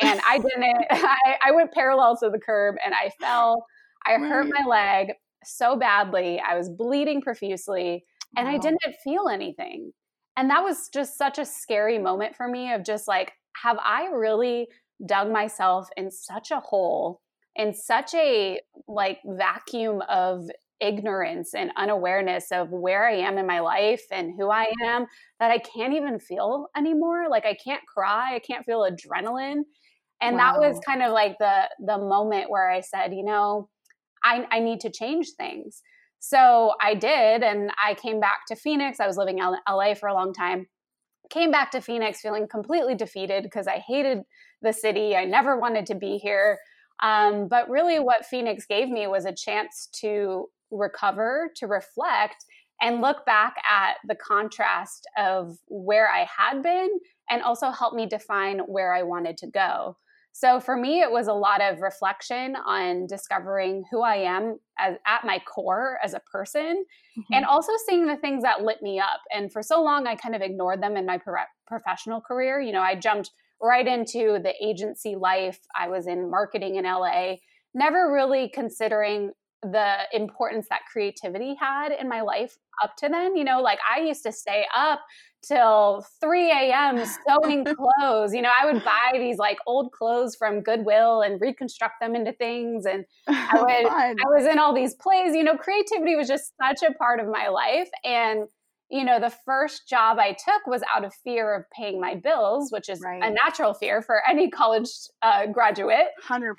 And 0.00 0.20
I 0.24 0.38
didn't, 0.48 0.86
I, 0.90 1.36
I, 1.46 1.50
went 1.50 1.72
parallel 1.72 2.16
to 2.18 2.30
the 2.30 2.38
curb 2.38 2.76
and 2.84 2.94
I 2.94 3.10
fell. 3.20 3.66
I 4.06 4.12
hurt 4.18 4.46
my 4.56 4.64
leg 4.68 5.14
so 5.44 5.76
badly. 5.76 6.40
I 6.46 6.56
was 6.56 6.68
bleeding 6.68 7.22
profusely 7.22 8.04
and 8.36 8.46
wow. 8.46 8.54
I 8.54 8.58
didn't 8.58 8.80
feel 9.02 9.28
anything. 9.28 9.90
And 10.36 10.48
that 10.50 10.62
was 10.62 10.88
just 10.92 11.18
such 11.18 11.38
a 11.38 11.44
scary 11.44 11.98
moment 11.98 12.36
for 12.36 12.46
me 12.46 12.72
of 12.72 12.84
just 12.84 13.08
like, 13.08 13.32
have 13.62 13.78
I 13.82 14.06
really 14.12 14.68
dug 15.04 15.30
myself 15.30 15.88
in 15.96 16.10
such 16.10 16.52
a 16.52 16.60
hole 16.60 17.20
in 17.56 17.74
such 17.74 18.14
a 18.14 18.60
like 18.88 19.20
vacuum 19.24 20.02
of 20.08 20.48
ignorance 20.80 21.54
and 21.54 21.70
unawareness 21.76 22.50
of 22.50 22.70
where 22.70 23.08
I 23.08 23.14
am 23.16 23.38
in 23.38 23.46
my 23.46 23.60
life 23.60 24.02
and 24.10 24.32
who 24.36 24.50
I 24.50 24.72
am 24.84 25.06
that 25.40 25.50
I 25.50 25.58
can't 25.58 25.94
even 25.94 26.18
feel 26.18 26.66
anymore. 26.76 27.28
Like 27.30 27.46
I 27.46 27.54
can't 27.54 27.82
cry, 27.86 28.34
I 28.34 28.40
can't 28.40 28.64
feel 28.64 28.80
adrenaline. 28.80 29.62
And 30.20 30.36
wow. 30.36 30.52
that 30.52 30.60
was 30.60 30.80
kind 30.86 31.02
of 31.02 31.12
like 31.12 31.36
the 31.38 31.68
the 31.80 31.98
moment 31.98 32.50
where 32.50 32.70
I 32.70 32.80
said, 32.80 33.12
you 33.14 33.24
know, 33.24 33.68
I, 34.22 34.46
I 34.50 34.58
need 34.60 34.80
to 34.80 34.90
change 34.90 35.32
things. 35.36 35.82
So 36.18 36.72
I 36.80 36.94
did, 36.94 37.42
and 37.42 37.70
I 37.82 37.94
came 37.94 38.18
back 38.18 38.46
to 38.48 38.56
Phoenix. 38.56 38.98
I 38.98 39.06
was 39.06 39.18
living 39.18 39.38
in 39.38 39.56
LA 39.68 39.92
for 39.92 40.08
a 40.08 40.14
long 40.14 40.32
time. 40.32 40.66
Came 41.30 41.50
back 41.50 41.70
to 41.72 41.82
Phoenix 41.82 42.20
feeling 42.20 42.46
completely 42.50 42.94
defeated 42.94 43.42
because 43.42 43.66
I 43.66 43.82
hated 43.86 44.22
the 44.62 44.72
city. 44.72 45.14
I 45.14 45.26
never 45.26 45.58
wanted 45.58 45.84
to 45.86 45.94
be 45.94 46.16
here. 46.16 46.58
Um, 47.02 47.48
but 47.48 47.68
really, 47.68 47.98
what 47.98 48.26
Phoenix 48.26 48.66
gave 48.66 48.88
me 48.88 49.06
was 49.06 49.24
a 49.24 49.34
chance 49.34 49.88
to 50.00 50.46
recover, 50.70 51.50
to 51.56 51.66
reflect, 51.66 52.44
and 52.80 53.00
look 53.00 53.24
back 53.24 53.54
at 53.70 53.96
the 54.06 54.16
contrast 54.16 55.06
of 55.16 55.56
where 55.68 56.10
I 56.10 56.26
had 56.36 56.62
been 56.62 56.90
and 57.30 57.42
also 57.42 57.70
help 57.70 57.94
me 57.94 58.06
define 58.06 58.58
where 58.60 58.92
I 58.92 59.02
wanted 59.02 59.38
to 59.38 59.46
go. 59.46 59.96
So 60.36 60.58
for 60.58 60.76
me, 60.76 61.00
it 61.00 61.12
was 61.12 61.28
a 61.28 61.32
lot 61.32 61.62
of 61.62 61.80
reflection 61.80 62.56
on 62.56 63.06
discovering 63.06 63.84
who 63.88 64.02
I 64.02 64.16
am 64.16 64.58
as, 64.80 64.96
at 65.06 65.24
my 65.24 65.38
core 65.38 66.00
as 66.02 66.12
a 66.12 66.20
person, 66.20 66.84
mm-hmm. 67.16 67.32
and 67.32 67.44
also 67.44 67.70
seeing 67.86 68.06
the 68.06 68.16
things 68.16 68.42
that 68.42 68.62
lit 68.62 68.82
me 68.82 68.98
up. 68.98 69.20
And 69.32 69.52
for 69.52 69.62
so 69.62 69.80
long, 69.80 70.08
I 70.08 70.16
kind 70.16 70.34
of 70.34 70.42
ignored 70.42 70.82
them 70.82 70.96
in 70.96 71.06
my 71.06 71.18
pro- 71.18 71.44
professional 71.68 72.20
career. 72.20 72.60
You 72.60 72.72
know, 72.72 72.82
I 72.82 72.96
jumped 72.96 73.30
right 73.64 73.86
into 73.86 74.38
the 74.42 74.52
agency 74.62 75.16
life. 75.16 75.58
I 75.74 75.88
was 75.88 76.06
in 76.06 76.30
marketing 76.30 76.76
in 76.76 76.84
LA, 76.84 77.36
never 77.74 78.12
really 78.12 78.50
considering 78.52 79.32
the 79.62 79.94
importance 80.12 80.66
that 80.68 80.80
creativity 80.92 81.56
had 81.58 81.90
in 81.90 82.06
my 82.06 82.20
life 82.20 82.58
up 82.82 82.96
to 82.98 83.08
then. 83.08 83.34
You 83.34 83.44
know, 83.44 83.62
like 83.62 83.78
I 83.90 84.00
used 84.00 84.22
to 84.24 84.32
stay 84.32 84.66
up 84.76 85.00
till 85.42 86.04
3 86.20 86.50
a.m. 86.50 87.02
sewing 87.26 87.64
clothes. 88.00 88.34
You 88.34 88.42
know, 88.42 88.50
I 88.60 88.70
would 88.70 88.84
buy 88.84 89.12
these 89.14 89.38
like 89.38 89.58
old 89.66 89.92
clothes 89.92 90.36
from 90.36 90.60
Goodwill 90.60 91.22
and 91.22 91.40
reconstruct 91.40 91.94
them 92.00 92.14
into 92.14 92.32
things. 92.32 92.84
And 92.84 93.06
oh, 93.28 93.34
I 93.34 93.60
would, 93.60 93.90
I 93.90 94.28
was 94.28 94.46
in 94.46 94.58
all 94.58 94.74
these 94.74 94.94
plays. 94.94 95.34
You 95.34 95.44
know, 95.44 95.56
creativity 95.56 96.16
was 96.16 96.28
just 96.28 96.52
such 96.62 96.82
a 96.86 96.92
part 96.94 97.20
of 97.20 97.26
my 97.26 97.48
life. 97.48 97.88
And 98.04 98.46
you 98.94 99.02
know, 99.02 99.18
the 99.18 99.34
first 99.44 99.88
job 99.88 100.18
I 100.20 100.36
took 100.44 100.68
was 100.68 100.84
out 100.94 101.04
of 101.04 101.12
fear 101.12 101.52
of 101.52 101.68
paying 101.70 102.00
my 102.00 102.14
bills, 102.14 102.70
which 102.70 102.88
is 102.88 103.00
right. 103.04 103.20
a 103.20 103.28
natural 103.28 103.74
fear 103.74 104.00
for 104.00 104.22
any 104.28 104.48
college 104.48 104.88
uh, 105.20 105.46
graduate. 105.46 106.06
100%. 106.24 106.54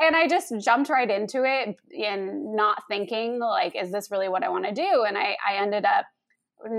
And 0.00 0.16
I 0.16 0.26
just 0.26 0.52
jumped 0.58 0.90
right 0.90 1.08
into 1.08 1.44
it 1.44 1.76
and 1.96 2.56
not 2.56 2.82
thinking, 2.88 3.38
like, 3.38 3.76
is 3.76 3.92
this 3.92 4.10
really 4.10 4.28
what 4.28 4.42
I 4.42 4.48
want 4.48 4.64
to 4.64 4.72
do? 4.72 5.04
And 5.06 5.16
I, 5.16 5.36
I 5.48 5.62
ended 5.62 5.84
up 5.84 6.06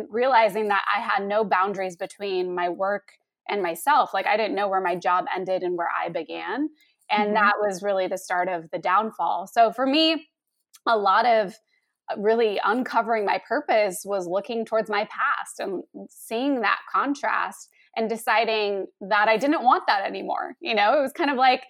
realizing 0.10 0.68
that 0.68 0.84
I 0.94 1.00
had 1.00 1.26
no 1.26 1.46
boundaries 1.46 1.96
between 1.96 2.54
my 2.54 2.68
work 2.68 3.14
and 3.48 3.64
myself. 3.64 4.14
Like, 4.14 4.28
I 4.28 4.36
didn't 4.36 4.56
know 4.56 4.68
where 4.68 4.82
my 4.82 4.98
job 4.98 5.28
ended 5.34 5.64
and 5.64 5.78
where 5.78 5.88
I 5.98 6.10
began. 6.10 6.68
And 7.10 7.28
mm-hmm. 7.28 7.34
that 7.36 7.54
was 7.62 7.82
really 7.82 8.08
the 8.08 8.18
start 8.18 8.50
of 8.50 8.70
the 8.72 8.80
downfall. 8.80 9.48
So 9.48 9.72
for 9.72 9.86
me, 9.86 10.28
a 10.86 10.98
lot 10.98 11.26
of 11.26 11.54
really 12.18 12.60
uncovering 12.64 13.26
my 13.26 13.42
purpose 13.48 14.04
was 14.06 14.28
looking 14.28 14.66
towards 14.66 14.90
my 14.90 15.08
past 15.12 15.60
and 15.60 15.84
seeing 16.10 16.62
that 16.62 16.80
contrast 16.92 17.70
and 17.96 18.10
deciding 18.10 18.88
that 19.02 19.28
I 19.28 19.38
didn't 19.38 19.64
want 19.64 19.84
that 19.88 20.06
anymore. 20.06 20.56
You 20.60 20.76
know, 20.76 20.98
it 20.98 21.02
was 21.02 21.12
kind 21.12 21.30
of 21.30 21.38
like 21.38 21.64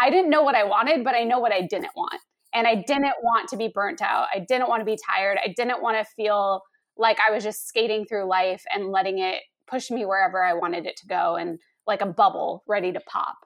I 0.00 0.10
didn't 0.10 0.30
know 0.30 0.42
what 0.42 0.54
I 0.54 0.64
wanted, 0.64 1.04
but 1.04 1.14
I 1.14 1.24
know 1.24 1.38
what 1.38 1.52
I 1.52 1.62
didn't 1.62 1.90
want. 1.96 2.20
And 2.54 2.66
I 2.66 2.76
didn't 2.76 3.14
want 3.22 3.48
to 3.50 3.56
be 3.56 3.68
burnt 3.68 4.00
out. 4.00 4.28
I 4.34 4.38
didn't 4.38 4.68
want 4.68 4.80
to 4.80 4.84
be 4.84 4.96
tired. 5.06 5.38
I 5.44 5.52
didn't 5.56 5.82
want 5.82 5.98
to 5.98 6.12
feel 6.16 6.62
like 6.96 7.18
I 7.26 7.30
was 7.30 7.44
just 7.44 7.66
skating 7.68 8.06
through 8.06 8.28
life 8.28 8.62
and 8.72 8.90
letting 8.90 9.18
it 9.18 9.42
push 9.68 9.90
me 9.90 10.06
wherever 10.06 10.42
I 10.42 10.54
wanted 10.54 10.86
it 10.86 10.96
to 10.98 11.06
go 11.06 11.36
and 11.36 11.58
like 11.86 12.00
a 12.00 12.06
bubble 12.06 12.62
ready 12.66 12.92
to 12.92 13.00
pop. 13.00 13.36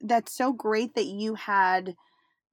That's 0.00 0.34
so 0.34 0.52
great 0.52 0.94
that 0.94 1.06
you 1.06 1.34
had 1.34 1.94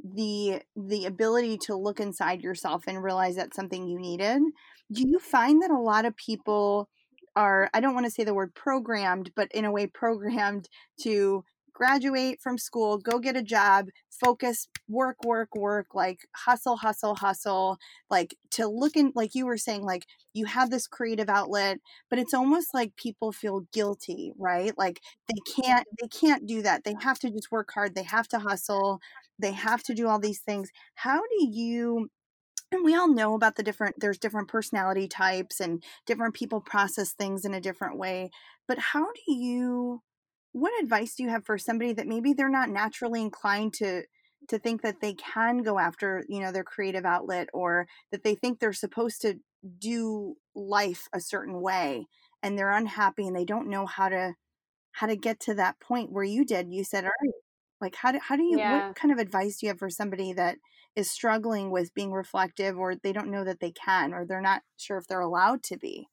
the 0.04 0.62
the 0.76 1.06
ability 1.06 1.58
to 1.58 1.76
look 1.76 2.00
inside 2.00 2.42
yourself 2.42 2.84
and 2.88 3.04
realize 3.04 3.36
that's 3.36 3.56
something 3.56 3.88
you 3.88 4.00
needed. 4.00 4.42
Do 4.92 5.04
you 5.08 5.20
find 5.20 5.62
that 5.62 5.72
a 5.72 5.80
lot 5.80 6.06
of 6.06 6.16
people 6.16 6.90
are 7.36 7.70
i 7.74 7.80
don't 7.80 7.94
want 7.94 8.06
to 8.06 8.12
say 8.12 8.24
the 8.24 8.34
word 8.34 8.54
programmed 8.56 9.32
but 9.36 9.50
in 9.52 9.64
a 9.64 9.72
way 9.72 9.86
programmed 9.88 10.68
to 11.00 11.44
graduate 11.78 12.40
from 12.42 12.58
school, 12.58 12.98
go 12.98 13.20
get 13.20 13.38
a 13.38 13.44
job, 13.44 13.90
focus, 14.10 14.68
work, 14.90 15.16
work, 15.24 15.56
work, 15.56 15.94
like 15.94 16.22
hustle, 16.36 16.76
hustle, 16.76 17.14
hustle, 17.14 17.78
like 18.10 18.36
to 18.50 18.68
look 18.68 18.96
in, 18.96 19.12
like 19.14 19.36
you 19.36 19.46
were 19.46 19.60
saying, 19.60 19.84
like 19.84 20.08
you 20.34 20.46
have 20.46 20.72
this 20.72 20.88
creative 20.88 21.30
outlet, 21.30 21.78
but 22.10 22.18
it's 22.18 22.34
almost 22.34 22.74
like 22.74 22.96
people 22.96 23.32
feel 23.32 23.68
guilty, 23.72 24.34
right? 24.40 24.76
Like 24.76 25.02
they 25.28 25.40
can't, 25.62 25.88
mm-hmm. 25.88 25.96
they 26.02 26.08
can't 26.08 26.48
do 26.48 26.64
that. 26.64 26.84
They 26.84 26.96
have 27.00 27.20
to 27.20 27.30
just 27.30 27.52
work 27.52 27.70
hard. 27.72 27.94
They 27.94 28.04
have 28.04 28.28
to 28.30 28.40
hustle. 28.40 29.00
They 29.38 29.52
have 29.52 29.84
to 29.84 29.94
do 29.94 30.08
all 30.08 30.20
these 30.20 30.40
things. 30.40 30.72
How 30.96 31.20
do 31.20 31.48
you 31.48 32.10
and 32.72 32.84
we 32.84 32.96
all 32.96 33.08
know 33.08 33.34
about 33.34 33.56
the 33.56 33.64
different 33.64 33.96
there's 34.00 34.18
different 34.18 34.50
personality 34.50 35.08
types 35.08 35.62
and 35.62 35.82
different 36.06 36.34
people 36.34 36.60
process 36.60 37.14
things 37.14 37.46
in 37.46 37.54
a 37.54 37.62
different 37.62 37.98
way 37.98 38.30
but 38.68 38.78
how 38.78 39.06
do 39.06 39.34
you 39.34 40.02
what 40.58 40.82
advice 40.82 41.16
do 41.16 41.24
you 41.24 41.30
have 41.30 41.46
for 41.46 41.58
somebody 41.58 41.94
that 41.94 42.08
maybe 42.08 42.34
they're 42.34 42.50
not 42.50 42.70
naturally 42.70 43.22
inclined 43.22 43.74
to 43.74 44.04
to 44.48 44.58
think 44.58 44.82
that 44.82 45.02
they 45.02 45.14
can 45.14 45.62
go 45.64 45.78
after 45.78 46.26
you 46.28 46.40
know 46.40 46.52
their 46.52 46.64
creative 46.64 47.06
outlet 47.06 47.48
or 47.54 47.88
that 48.12 48.24
they 48.24 48.36
think 48.36 48.60
they're 48.60 48.74
supposed 48.74 49.22
to 49.22 49.36
do 49.80 50.36
life 50.56 51.08
a 51.14 51.20
certain 51.20 51.62
way 51.62 52.08
and 52.42 52.58
they're 52.58 52.72
unhappy 52.72 53.28
and 53.28 53.36
they 53.36 53.46
don't 53.46 53.70
know 53.70 53.86
how 53.86 54.10
to 54.10 54.34
how 54.94 55.08
to 55.08 55.16
get 55.16 55.40
to 55.40 55.54
that 55.54 55.80
point 55.80 56.12
where 56.12 56.24
you 56.24 56.44
did 56.44 56.72
you 56.72 56.84
said 56.84 57.04
all 57.04 57.12
right 57.22 57.34
like 57.80 57.96
how 57.96 58.12
do, 58.12 58.20
how 58.20 58.36
do 58.36 58.44
you 58.44 58.58
yeah. 58.58 58.88
what 58.88 58.96
kind 58.96 59.12
of 59.12 59.20
advice 59.20 59.58
do 59.58 59.66
you 59.66 59.70
have 59.70 59.80
for 59.80 59.90
somebody 59.90 60.34
that 60.34 60.58
is 60.96 61.12
struggling 61.12 61.70
with 61.70 61.94
being 61.94 62.12
reflective 62.12 62.78
or 62.78 62.96
they 62.96 63.14
don't 63.14 63.30
know 63.30 63.44
that 63.44 63.60
they 63.60 63.72
can 63.72 64.14
or 64.14 64.26
they're 64.26 64.42
not 64.42 64.62
sure 64.78 64.98
if 64.98 65.06
they're 65.08 65.20
allowed 65.20 65.62
to 65.62 65.78
be 65.78 66.08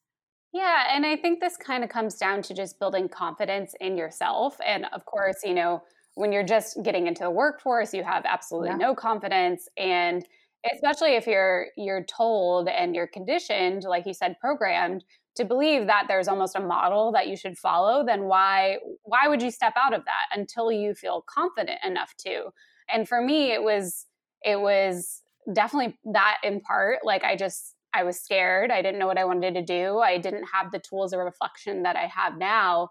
yeah, 0.55 0.95
and 0.95 1.05
I 1.05 1.17
think 1.17 1.41
this 1.41 1.57
kind 1.57 1.83
of 1.83 1.91
comes 1.91 2.15
down 2.15 2.41
to 2.43 2.55
just 2.55 2.79
building 2.79 3.09
confidence 3.09 3.75
in 3.81 3.99
yourself. 3.99 4.57
And 4.65 4.87
of 4.93 5.05
course, 5.05 5.39
you 5.43 5.53
know, 5.53 5.83
when 6.15 6.31
you're 6.31 6.45
just 6.45 6.79
getting 6.85 7.09
into 7.09 7.25
the 7.25 7.31
workforce, 7.31 7.93
you 7.93 8.05
have 8.05 8.25
absolutely 8.25 8.71
yeah. 8.71 8.77
no 8.77 8.95
confidence 8.95 9.69
and 9.77 10.25
especially 10.73 11.17
if 11.17 11.27
you're 11.27 11.67
you're 11.77 12.05
told 12.05 12.69
and 12.69 12.95
you're 12.95 13.09
conditioned, 13.09 13.83
like 13.83 14.07
you 14.07 14.15
said 14.15 14.39
programmed 14.41 15.05
to 15.35 15.45
believe 15.45 15.89
that 15.89 16.05
there's 16.07 16.29
almost 16.29 16.55
a 16.55 16.61
model 16.61 17.11
that 17.11 17.27
you 17.27 17.37
should 17.37 17.59
follow, 17.59 18.05
then 18.07 18.25
why 18.25 18.79
why 19.03 19.27
would 19.27 19.43
you 19.43 19.51
step 19.51 19.75
out 19.77 19.93
of 19.93 20.05
that 20.05 20.39
until 20.39 20.71
you 20.71 20.95
feel 20.95 21.25
confident 21.27 21.81
enough 21.85 22.15
to? 22.19 22.45
And 22.89 23.09
for 23.09 23.21
me, 23.21 23.53
it 23.53 23.63
was 23.63 24.07
it 24.45 24.61
was 24.61 25.21
definitely 25.53 25.99
that 26.13 26.37
in 26.45 26.61
part 26.61 27.01
like 27.05 27.25
I 27.25 27.35
just 27.37 27.75
I 27.95 28.03
was 28.03 28.21
scared. 28.21 28.71
I 28.71 28.83
didn't 28.83 28.99
know 28.99 29.07
what 29.07 29.19
I 29.19 29.25
wanted 29.25 29.55
to 29.55 29.63
do. 29.63 29.99
I 29.99 30.19
didn't 30.19 30.47
have 30.53 30.73
the 30.73 30.81
tools 30.81 31.13
of 31.13 31.21
reflection 31.21 31.83
that 31.85 31.97
I 31.97 32.07
have 32.07 32.37
now. 32.37 32.89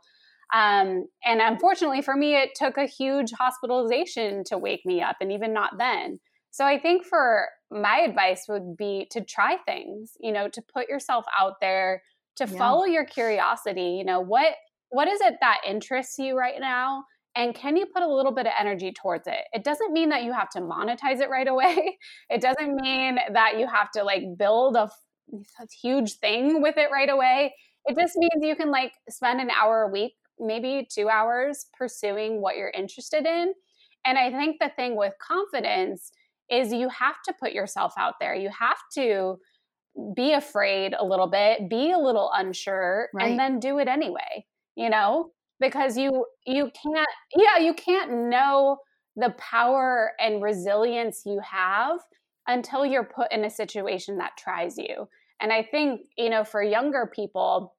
Um, 0.54 1.08
and 1.26 1.42
unfortunately 1.42 2.02
for 2.02 2.16
me, 2.16 2.36
it 2.36 2.52
took 2.56 2.78
a 2.78 2.86
huge 2.86 3.32
hospitalization 3.32 4.44
to 4.46 4.58
wake 4.58 4.86
me 4.86 5.02
up, 5.02 5.18
and 5.20 5.32
even 5.32 5.52
not 5.54 5.78
then. 5.78 6.20
So 6.52 6.66
I 6.66 6.80
think 6.80 7.06
for 7.06 7.48
my 7.72 7.98
advice 8.08 8.46
would 8.48 8.78
be 8.78 9.08
to 9.12 9.24
try 9.24 9.58
things, 9.66 10.12
you 10.20 10.32
know, 10.32 10.48
to 10.50 10.62
put 10.62 10.88
yourself 10.88 11.26
out 11.40 11.56
there, 11.60 12.04
to 12.36 12.46
yeah. 12.46 12.58
follow 12.58 12.86
your 12.86 13.06
curiosity. 13.06 13.96
You 13.98 14.06
know, 14.06 14.20
what 14.20 14.54
what 14.90 15.08
is 15.08 15.20
it 15.22 15.36
that 15.42 15.62
interests 15.68 16.20
you 16.20 16.38
right 16.38 16.60
now? 16.60 17.04
And 17.36 17.56
can 17.56 17.76
you 17.76 17.86
put 17.86 18.04
a 18.04 18.08
little 18.14 18.32
bit 18.32 18.46
of 18.46 18.54
energy 18.60 18.92
towards 18.92 19.28
it? 19.28 19.42
It 19.54 19.64
doesn't 19.64 19.92
mean 19.92 20.10
that 20.10 20.24
you 20.24 20.34
have 20.34 20.50
to 20.52 20.62
monetize 20.62 21.20
it 21.20 21.30
right 21.30 21.48
away. 21.48 21.98
It 22.30 22.42
doesn't 22.42 22.76
mean 22.76 23.18
that 23.34 23.60
you 23.60 23.68
have 23.68 23.92
to 23.92 24.04
like 24.04 24.24
build 24.38 24.76
a, 24.76 24.90
a 25.34 25.68
huge 25.82 26.18
thing 26.18 26.62
with 26.62 26.78
it 26.78 26.90
right 26.92 27.10
away. 27.10 27.54
It 27.86 27.98
just 27.98 28.16
means 28.16 28.42
you 28.42 28.56
can 28.56 28.72
like 28.72 28.94
spend 29.10 29.42
an 29.42 29.50
hour 29.50 29.84
a 29.84 29.88
week 29.92 30.14
maybe 30.40 30.88
two 30.92 31.10
hours 31.10 31.68
pursuing 31.78 32.42
what 32.42 32.58
you're 32.58 32.72
interested 32.72 33.26
in. 33.26 33.54
And 34.06 34.18
i 34.18 34.32
think 34.32 34.58
the 34.60 34.72
thing 34.76 34.96
with 34.96 35.14
confidence 35.20 36.12
is 36.50 36.74
you 36.74 36.90
have 36.90 37.16
to 37.26 37.34
put 37.40 37.54
yourself 37.54 37.94
out 37.98 38.16
there. 38.20 38.36
You 38.36 38.50
have 38.58 38.80
to 38.96 39.38
be 40.16 40.34
afraid 40.34 40.96
a 40.98 41.06
little 41.06 41.28
bit 41.28 41.70
be 41.70 41.92
a 41.92 41.98
little 41.98 42.32
unsure 42.34 43.10
right. 43.14 43.30
and 43.30 43.40
then 43.40 43.60
do 43.60 43.78
it 43.78 43.88
anyway 43.88 44.44
you 44.76 44.90
know 44.90 45.30
because 45.64 45.98
you 45.98 46.26
you 46.46 46.70
can't 46.84 47.08
yeah 47.38 47.58
you 47.58 47.74
can't 47.74 48.12
know 48.12 48.78
the 49.16 49.30
power 49.38 50.12
and 50.20 50.44
resilience 50.44 51.24
you 51.26 51.40
have 51.40 52.00
until 52.48 52.86
you're 52.86 53.06
put 53.06 53.32
in 53.32 53.46
a 53.46 53.50
situation 53.50 54.18
that 54.18 54.32
tries 54.38 54.78
you 54.78 55.08
and 55.40 55.54
i 55.54 55.64
think 55.64 56.02
you 56.18 56.30
know 56.30 56.44
for 56.44 56.62
younger 56.62 57.10
people 57.16 57.74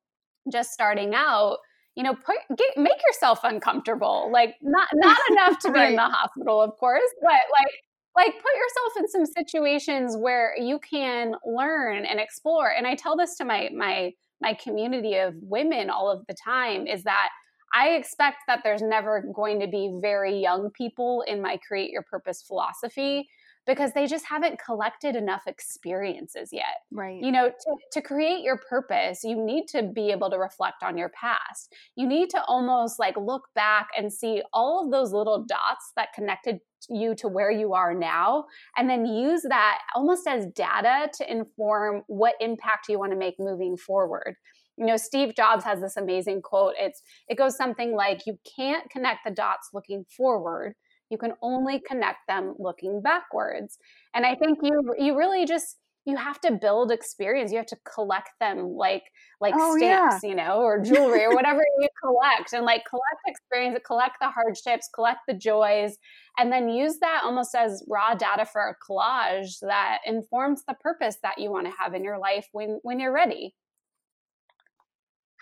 just 0.51 0.73
starting 0.73 1.13
out 1.15 1.59
you 1.95 2.03
know 2.03 2.15
put 2.15 2.37
get, 2.57 2.77
make 2.77 3.01
yourself 3.07 3.41
uncomfortable 3.43 4.31
like 4.33 4.55
not 4.63 4.89
not 4.95 5.19
enough 5.31 5.59
to 5.59 5.71
be 5.71 5.79
right. 5.79 5.91
in 5.91 5.97
the 5.97 6.03
hospital 6.03 6.63
of 6.63 6.75
course 6.79 7.03
but 7.21 7.31
like 7.33 7.75
like 8.17 8.33
put 8.35 8.55
yourself 8.55 8.93
in 8.99 9.09
some 9.09 9.27
situations 9.27 10.17
where 10.17 10.55
you 10.59 10.79
can 10.79 11.35
learn 11.45 12.07
and 12.07 12.19
explore 12.19 12.71
and 12.71 12.87
i 12.87 12.95
tell 12.95 13.15
this 13.15 13.37
to 13.37 13.45
my 13.45 13.69
my 13.77 14.11
my 14.41 14.55
community 14.55 15.17
of 15.17 15.35
women 15.43 15.91
all 15.91 16.11
of 16.11 16.25
the 16.29 16.35
time 16.35 16.87
is 16.87 17.03
that 17.03 17.29
I 17.75 17.91
expect 17.91 18.39
that 18.47 18.61
there's 18.63 18.83
never 18.83 19.25
going 19.35 19.61
to 19.61 19.67
be 19.67 19.99
very 20.01 20.41
young 20.41 20.71
people 20.71 21.25
in 21.27 21.43
my 21.43 21.59
create 21.67 21.91
your 21.91 22.03
purpose 22.03 22.43
philosophy 22.43 23.29
because 23.67 23.93
they 23.93 24.07
just 24.07 24.27
haven't 24.27 24.59
collected 24.65 25.17
enough 25.17 25.43
experiences 25.47 26.51
yet. 26.53 26.83
Right. 26.93 27.21
You 27.23 27.33
know, 27.33 27.49
to, 27.49 27.77
to 27.93 28.03
create 28.03 28.43
your 28.43 28.61
purpose, 28.69 29.25
you 29.25 29.43
need 29.43 29.67
to 29.69 29.83
be 29.83 30.11
able 30.11 30.31
to 30.31 30.39
reflect 30.39 30.83
on 30.83 30.99
your 30.99 31.11
past. 31.11 31.73
You 31.97 32.07
need 32.07 32.31
to 32.31 32.45
almost 32.45 32.99
like 32.99 33.17
look 33.17 33.45
back 33.55 33.89
and 33.97 34.13
see 34.13 34.43
all 34.53 34.85
of 34.85 34.93
those 34.93 35.13
little 35.13 35.45
dots 35.45 35.93
that 35.97 36.13
connected 36.15 36.61
you 36.91 37.15
to 37.15 37.29
where 37.29 37.51
you 37.51 37.73
are 37.73 37.95
now, 37.95 38.45
and 38.77 38.91
then 38.91 39.07
use 39.07 39.41
that 39.49 39.79
almost 39.95 40.27
as 40.29 40.45
data 40.55 41.09
to 41.15 41.33
inform 41.33 42.03
what 42.09 42.35
impact 42.41 42.91
you 42.91 42.99
want 42.99 43.11
to 43.13 43.19
make 43.19 43.37
moving 43.39 43.75
forward 43.79 44.37
you 44.77 44.87
know 44.87 44.97
steve 44.97 45.35
jobs 45.35 45.65
has 45.65 45.81
this 45.81 45.97
amazing 45.97 46.43
quote. 46.43 46.75
It's 46.79 47.03
it 47.29 47.39
goes 47.39 47.57
something 47.57 47.95
like 47.95 48.27
you 48.27 48.39
can't 48.57 48.89
connect 48.91 49.25
the 49.25 49.31
dots 49.31 49.71
looking 49.73 50.05
forward. 50.17 50.75
You 51.11 51.19
can 51.19 51.35
only 51.43 51.81
connect 51.87 52.27
them 52.29 52.55
looking 52.59 53.01
backwards. 53.03 53.79
And 54.15 54.27
i 54.27 54.35
think 54.35 54.59
you 54.63 54.95
you 54.99 55.17
really 55.17 55.47
just 55.47 55.79
you 56.07 56.17
have 56.17 56.39
to 56.43 56.53
build 56.53 56.91
experience. 56.91 57.51
You 57.51 57.59
have 57.59 57.67
to 57.67 57.79
collect 57.95 58.31
them 58.39 58.75
like 58.77 59.05
like 59.41 59.55
oh, 59.57 59.77
stamps 59.77 60.23
yeah. 60.23 60.29
you 60.29 60.35
know 60.35 60.61
or 60.61 60.81
jewelry 60.81 61.25
or 61.25 61.35
whatever 61.35 61.63
you 61.81 61.89
collect 62.03 62.53
and 62.53 62.65
like 62.65 62.85
collect 62.89 63.23
experience 63.27 63.79
collect 63.87 64.17
the 64.21 64.29
hardships 64.29 64.89
collect 64.95 65.21
the 65.27 65.35
joys 65.35 65.97
and 66.39 66.53
then 66.53 66.69
use 66.69 66.99
that 67.01 67.23
almost 67.25 67.55
as 67.55 67.85
raw 67.89 68.15
data 68.15 68.45
for 68.45 68.69
a 68.69 68.75
collage 68.85 69.59
that 69.63 69.99
informs 70.07 70.63
the 70.69 70.75
purpose 70.81 71.17
that 71.23 71.39
you 71.39 71.51
want 71.51 71.67
to 71.67 71.73
have 71.79 71.95
in 71.95 72.05
your 72.05 72.19
life 72.19 72.47
when 72.53 72.79
when 72.83 73.01
you're 73.01 73.13
ready 73.13 73.55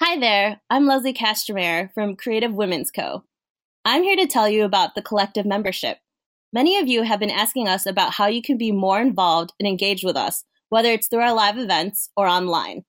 Hi 0.04 0.18
there, 0.18 0.60
I'm 0.68 0.84
Leslie 0.84 1.14
Castromere 1.14 1.94
from 1.94 2.16
Creative 2.16 2.52
Women's 2.52 2.90
Co. 2.90 3.22
I'm 3.84 4.02
here 4.02 4.16
to 4.16 4.26
tell 4.26 4.48
you 4.48 4.64
about 4.64 4.96
the 4.96 5.00
collective 5.00 5.46
membership. 5.46 5.98
Many 6.52 6.76
of 6.76 6.88
you 6.88 7.04
have 7.04 7.20
been 7.20 7.30
asking 7.30 7.68
us 7.68 7.86
about 7.86 8.14
how 8.14 8.26
you 8.26 8.42
can 8.42 8.58
be 8.58 8.72
more 8.72 9.00
involved 9.00 9.52
and 9.60 9.68
engaged 9.68 10.04
with 10.04 10.16
us, 10.16 10.42
whether 10.70 10.90
it's 10.90 11.06
through 11.06 11.20
our 11.20 11.32
live 11.32 11.56
events 11.56 12.10
or 12.16 12.26
online. 12.26 12.82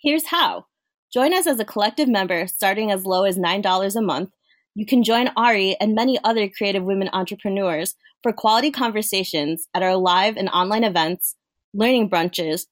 Here's 0.00 0.26
how. 0.26 0.66
Join 1.12 1.34
us 1.34 1.48
as 1.48 1.58
a 1.58 1.64
collective 1.64 2.08
member 2.08 2.46
starting 2.46 2.92
as 2.92 3.04
low 3.04 3.24
as 3.24 3.36
$9 3.36 3.96
a 3.96 4.00
month. 4.00 4.30
You 4.76 4.86
can 4.86 5.02
join 5.02 5.32
Ari 5.36 5.76
and 5.80 5.96
many 5.96 6.16
other 6.22 6.48
creative 6.48 6.84
women 6.84 7.10
entrepreneurs 7.12 7.96
for 8.22 8.32
quality 8.32 8.70
conversations 8.70 9.66
at 9.74 9.82
our 9.82 9.96
live 9.96 10.36
and 10.36 10.48
online 10.50 10.84
events, 10.84 11.34
learning 11.74 12.08
brunches, 12.08 12.66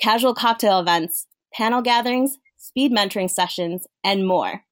casual 0.00 0.32
cocktail 0.32 0.80
events, 0.80 1.26
panel 1.52 1.82
gatherings, 1.82 2.38
speed 2.66 2.92
mentoring 2.92 3.30
sessions, 3.30 3.86
and 4.02 4.26
more. 4.26 4.62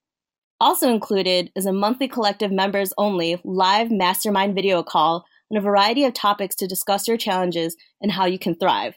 Also 0.61 0.89
included 0.89 1.51
is 1.55 1.67
a 1.67 1.73
monthly 1.73 2.09
collective 2.09 2.53
members 2.53 2.93
only 2.97 3.41
live 3.45 3.91
mastermind 3.91 4.55
video 4.55 4.83
call 4.83 5.25
on 5.51 5.57
a 5.57 5.61
variety 5.61 6.05
of 6.05 6.15
topics 6.15 6.55
to 6.57 6.67
discuss 6.67 7.07
your 7.07 7.17
challenges 7.17 7.77
and 8.01 8.13
how 8.13 8.25
you 8.25 8.39
can 8.39 8.55
thrive. 8.55 8.95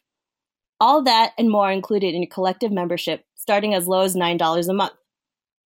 All 0.79 1.03
that 1.03 1.33
and 1.37 1.49
more 1.49 1.71
included 1.71 2.13
in 2.13 2.21
your 2.21 2.29
collective 2.29 2.71
membership 2.71 3.23
starting 3.47 3.73
as 3.73 3.87
low 3.87 4.01
as 4.01 4.13
$9 4.13 4.67
a 4.67 4.73
month. 4.73 4.91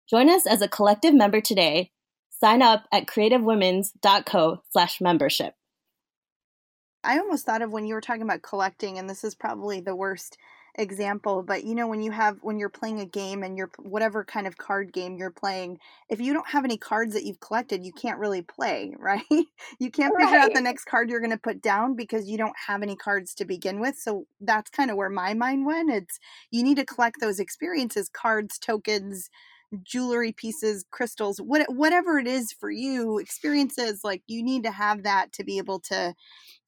Join 0.09 0.29
us 0.29 0.45
as 0.45 0.61
a 0.61 0.67
collective 0.67 1.13
member 1.13 1.39
today. 1.39 1.91
Sign 2.29 2.61
up 2.61 2.83
at 2.91 3.05
creativewomen's.co 3.05 4.63
slash 4.69 4.99
membership. 4.99 5.53
I 7.01 7.19
almost 7.19 7.45
thought 7.45 7.61
of 7.61 7.71
when 7.71 7.85
you 7.85 7.93
were 7.93 8.01
talking 8.01 8.23
about 8.23 8.41
collecting, 8.41 8.97
and 8.97 9.09
this 9.09 9.23
is 9.23 9.33
probably 9.33 9.79
the 9.79 9.95
worst 9.95 10.37
example, 10.75 11.43
but 11.43 11.63
you 11.63 11.75
know 11.75 11.87
when 11.87 12.01
you 12.01 12.11
have 12.11 12.37
when 12.41 12.59
you're 12.59 12.69
playing 12.69 12.99
a 12.99 13.05
game 13.05 13.43
and 13.43 13.57
you're 13.57 13.71
whatever 13.79 14.23
kind 14.23 14.47
of 14.47 14.57
card 14.57 14.93
game 14.93 15.17
you're 15.17 15.31
playing, 15.31 15.79
if 16.09 16.19
you 16.19 16.33
don't 16.33 16.47
have 16.47 16.63
any 16.63 16.77
cards 16.77 17.13
that 17.13 17.23
you've 17.23 17.39
collected, 17.39 17.83
you 17.83 17.91
can't 17.91 18.19
really 18.19 18.41
play, 18.41 18.93
right? 18.99 19.23
you 19.79 19.91
can't 19.91 20.15
figure 20.17 20.37
out 20.37 20.53
the 20.53 20.61
next 20.61 20.85
card 20.85 21.09
you're 21.09 21.19
going 21.19 21.29
to 21.31 21.37
put 21.37 21.61
down 21.61 21.95
because 21.95 22.29
you 22.29 22.37
don't 22.37 22.55
have 22.67 22.81
any 22.81 22.95
cards 22.95 23.33
to 23.35 23.45
begin 23.45 23.79
with. 23.79 23.97
So 23.97 24.25
that's 24.41 24.69
kind 24.69 24.91
of 24.91 24.97
where 24.97 25.09
my 25.09 25.33
mind 25.33 25.65
went. 25.65 25.89
It's 25.91 26.19
you 26.51 26.63
need 26.63 26.77
to 26.77 26.85
collect 26.85 27.19
those 27.19 27.39
experiences, 27.39 28.09
cards, 28.09 28.57
tokens, 28.57 29.29
jewelry 29.83 30.31
pieces, 30.31 30.85
crystals, 30.91 31.39
what, 31.39 31.71
whatever 31.73 32.17
it 32.19 32.27
is 32.27 32.51
for 32.51 32.71
you, 32.71 33.19
experiences 33.19 34.01
like 34.03 34.23
you 34.27 34.43
need 34.43 34.63
to 34.63 34.71
have 34.71 35.03
that 35.03 35.31
to 35.33 35.43
be 35.43 35.57
able 35.57 35.79
to 35.81 36.13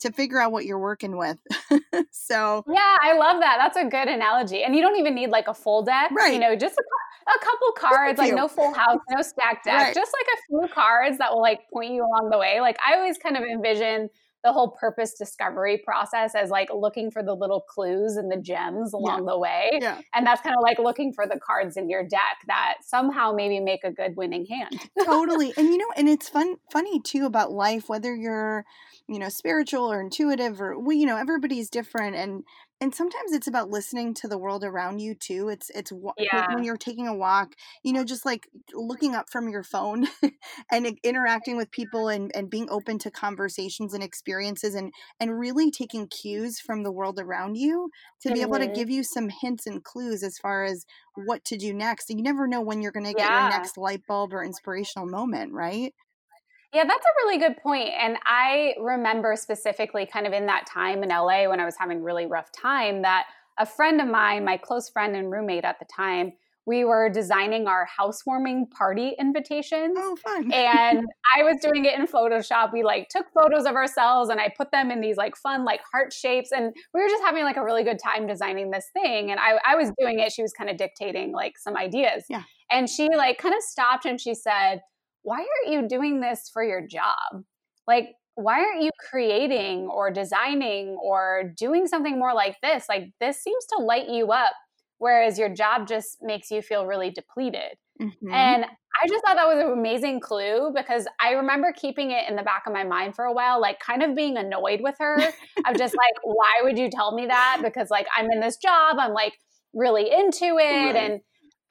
to 0.02 0.12
figure 0.12 0.40
out 0.42 0.52
what 0.52 0.66
you're 0.66 0.80
working 0.80 1.16
with. 1.16 1.38
so 2.12 2.64
Yeah, 2.68 2.96
I 3.02 3.14
love 3.14 3.40
that. 3.42 3.58
That's 3.60 3.78
a 3.78 3.88
good 3.88 4.08
analogy. 4.08 4.64
And 4.64 4.76
you 4.76 4.82
don't 4.82 4.98
even 4.98 5.14
need 5.14 5.30
like 5.30 5.48
a 5.48 5.54
full 5.54 5.84
deck. 5.84 6.10
Right. 6.12 6.34
You 6.34 6.40
know, 6.40 6.56
just 6.56 6.76
a, 6.76 7.30
a 7.30 7.40
couple 7.46 7.72
cards, 7.78 8.18
like 8.18 8.34
no 8.34 8.48
full 8.48 8.74
house, 8.74 8.98
no 9.12 9.22
stacked 9.22 9.66
deck, 9.66 9.80
Right. 9.80 9.96
just 9.96 10.12
like 10.12 10.26
a 10.34 10.42
few 10.48 10.74
cards 10.74 11.20
that 11.20 11.32
will 11.32 11.42
like 11.42 11.60
point 11.72 11.92
you 11.92 12.04
along 12.04 12.30
the 12.32 12.38
way. 12.40 12.62
Like 12.62 12.78
I 12.86 12.96
always 12.96 13.18
kind 13.20 13.38
of 13.38 13.44
envision 13.44 14.10
the 14.44 14.52
whole 14.52 14.72
purpose 14.72 15.14
discovery 15.14 15.78
process 15.78 16.34
as 16.36 16.50
like 16.50 16.70
looking 16.74 17.12
for 17.12 17.22
the 17.22 17.34
little 17.34 17.62
clues 17.62 18.16
and 18.16 18.32
the 18.32 18.38
gems 18.38 18.94
along 18.94 19.26
the 19.26 19.38
way. 19.38 19.70
yeah. 19.82 20.00
And 20.14 20.26
that's 20.26 20.42
kind 20.42 20.56
of 20.56 20.64
like 20.64 20.80
looking 20.80 21.14
for 21.14 21.28
the 21.28 21.40
cards 21.40 21.78
in 21.78 21.90
your 21.90 22.04
deck 22.04 22.40
that 22.48 22.78
somehow 22.84 23.32
maybe 23.34 23.60
make 23.60 23.84
a 23.84 23.92
good 23.92 24.16
winning 24.16 24.46
hand. 24.46 24.90
totally 25.06 25.54
and 25.58 25.68
you 25.68 25.78
know 25.78 25.88
and 25.96 26.08
it's 26.10 26.30
fun 26.30 26.56
funny 26.72 27.00
too 27.00 27.26
about 27.26 27.52
life 27.52 27.90
whether 27.90 28.16
you're 28.16 28.66
you 29.08 29.20
know 29.20 29.30
spiritual 29.30 29.92
or 29.92 30.02
intuitive 30.02 30.62
or 30.62 30.78
well, 30.80 30.96
you 30.96 31.06
know 31.06 31.18
everybody's 31.18 31.70
different 31.70 32.16
and 32.16 32.44
and 32.82 32.94
sometimes 32.96 33.32
it's 33.32 33.48
about 33.48 33.70
listening 33.70 34.14
to 34.16 34.28
the 34.28 34.38
world 34.38 34.64
around 34.64 35.00
you 35.00 35.16
too 35.16 35.50
it's 35.50 35.70
it's 35.72 35.92
wa- 35.92 36.16
when- 36.32 36.44
when 36.48 36.64
you're 36.64 36.78
taking 36.78 37.08
a 37.08 37.16
walk 37.16 37.54
you 37.84 37.94
know 37.94 38.04
just 38.04 38.26
like 38.26 38.50
looking 38.74 39.16
up 39.16 39.30
from 39.30 39.48
your 39.50 39.64
phone 39.64 40.08
and 40.72 40.98
interacting 41.04 41.58
with 41.58 41.72
people 41.72 42.08
and 42.10 42.36
and 42.36 42.50
being 42.50 42.70
open 42.70 42.98
to 43.00 43.12
conversations 43.12 43.94
and 43.94 44.04
experiences 44.04 44.76
and 44.76 44.92
and 45.20 45.40
really 45.40 45.72
taking 45.72 46.08
cues 46.08 46.60
from 46.60 46.84
the 46.84 46.92
world 46.92 47.20
around 47.20 47.56
you 47.56 47.90
to 48.22 48.32
be 48.32 48.42
able 48.42 48.58
to 48.60 48.68
Mhm. 48.68 48.76
give 48.76 48.90
you 48.90 49.04
some 49.04 49.30
hints 49.30 49.68
and 49.68 49.84
clues 49.84 50.24
as 50.24 50.38
far 50.38 50.64
as 50.64 50.86
what 51.16 51.44
to 51.46 51.58
do 51.58 51.74
next 51.74 52.10
you 52.10 52.22
never 52.22 52.48
know 52.48 52.62
when 52.62 52.82
you're 52.82 52.92
going 52.92 53.06
to 53.06 53.14
get 53.14 53.30
Yeah. 53.30 53.32
your 53.32 53.44
next 53.44 53.78
light 53.78 54.06
bulb 54.08 54.34
or 54.34 54.44
inspirational 54.44 55.08
moment 55.08 55.54
right 55.54 55.94
Yeah, 56.74 56.84
that's 56.86 57.06
a 57.06 57.26
really 57.26 57.38
good 57.38 57.58
point. 57.58 57.90
And 58.00 58.18
I 58.26 58.76
remember 58.80 59.36
specifically 59.36 60.06
kind 60.06 60.26
of 60.26 60.34
in 60.34 60.46
that 60.46 60.66
time 60.66 61.04
in 61.04 61.10
LA 61.10 61.50
when 61.50 61.60
I 61.60 61.66
was 61.66 61.76
having 61.78 62.02
really 62.02 62.26
rough 62.26 62.52
time 62.52 63.02
that 63.02 63.26
a 63.58 63.66
friend 63.66 64.00
of 64.00 64.08
mine, 64.08 64.46
my 64.46 64.58
close 64.58 64.90
friend 64.90 65.16
and 65.16 65.30
roommate 65.30 65.66
at 65.66 65.80
the 65.80 65.86
time, 65.86 66.34
we 66.66 66.86
were 66.86 67.10
designing 67.10 67.68
our 67.68 67.86
housewarming 67.86 68.68
party 68.68 69.16
invitations. 69.20 69.98
oh 69.98 70.16
fun 70.16 70.52
and 70.54 71.04
I 71.36 71.44
was 71.44 71.58
doing 71.62 71.86
it 71.86 71.98
in 71.98 72.06
Photoshop. 72.06 72.72
We 72.72 72.84
like 72.84 73.10
took 73.10 73.26
photos 73.34 73.66
of 73.66 73.76
ourselves 73.76 74.30
and 74.30 74.40
I 74.40 74.54
put 74.56 74.72
them 74.72 74.92
in 74.92 75.02
these 75.02 75.18
like 75.18 75.36
fun 75.36 75.66
like 75.66 75.82
heart 75.92 76.14
shapes 76.14 76.52
and 76.52 76.74
we 76.94 77.02
were 77.02 77.10
just 77.10 77.24
having 77.24 77.44
like 77.44 77.58
a 77.58 77.64
really 77.64 77.84
good 77.84 78.00
time 78.00 78.28
designing 78.28 78.70
this 78.70 78.86
thing 78.94 79.32
and 79.32 79.40
I 79.40 79.58
I 79.66 79.76
was 79.76 79.92
doing 80.00 80.20
it 80.20 80.32
she 80.32 80.44
was 80.44 80.54
kind 80.54 80.70
of 80.70 80.78
dictating 80.78 81.34
like 81.34 81.58
some 81.58 81.76
ideas. 81.76 82.26
Yeah. 82.30 82.44
And 82.70 82.88
she 82.88 83.10
like 83.10 83.38
kind 83.40 83.56
of 83.56 83.62
stopped 83.64 84.06
and 84.06 84.22
she 84.22 84.36
said, 84.36 84.82
"Why 85.24 85.38
aren't 85.40 85.74
you 85.74 85.88
doing 85.88 86.22
this 86.22 86.50
for 86.52 86.64
your 86.64 86.86
job? 86.86 87.44
Like 87.88 88.10
why 88.36 88.60
aren't 88.64 88.82
you 88.84 88.92
creating 89.10 89.88
or 89.88 90.10
designing 90.12 90.98
or 91.04 91.52
doing 91.58 91.86
something 91.88 92.18
more 92.18 92.34
like 92.34 92.58
this? 92.64 92.86
Like 92.90 93.12
this 93.20 93.42
seems 93.44 93.66
to 93.78 93.84
light 93.84 94.10
you 94.10 94.32
up 94.32 94.54
whereas 95.00 95.40
your 95.40 95.50
job 95.50 95.88
just 95.88 96.18
makes 96.22 96.52
you 96.52 96.62
feel 96.62 96.86
really 96.86 97.10
depleted." 97.12 97.78
Mhm. 98.00 98.32
And 98.34 98.66
I 98.66 99.08
just 99.08 99.24
thought 99.26 99.36
that 99.36 99.48
was 99.48 99.60
an 99.60 99.72
amazing 99.72 100.20
clue 100.20 100.72
because 100.76 101.08
I 101.20 101.32
remember 101.32 101.72
keeping 101.72 102.12
it 102.12 102.28
in 102.30 102.36
the 102.36 102.44
back 102.44 102.64
of 102.68 102.74
my 102.74 102.84
mind 102.84 103.16
for 103.16 103.26
a 103.26 103.34
while, 103.34 103.60
like 103.62 103.80
kind 103.80 104.04
of 104.04 104.16
being 104.16 104.38
annoyed 104.38 104.82
with 104.82 104.96
her. 105.00 105.18
I'm 105.66 105.78
just 105.78 105.96
like, 105.96 106.14
why 106.24 106.62
would 106.64 106.78
you 106.78 106.90
tell 106.90 107.14
me 107.14 107.28
that? 107.28 107.60
Because 107.64 107.90
like 107.90 108.08
I'm 108.18 108.30
in 108.32 108.42
this 108.42 108.58
job, 108.58 108.98
I'm 109.00 109.14
like 109.14 109.34
really 109.74 110.12
into 110.12 110.58
it. 110.58 110.86
Right. 110.86 110.96
And 110.96 111.22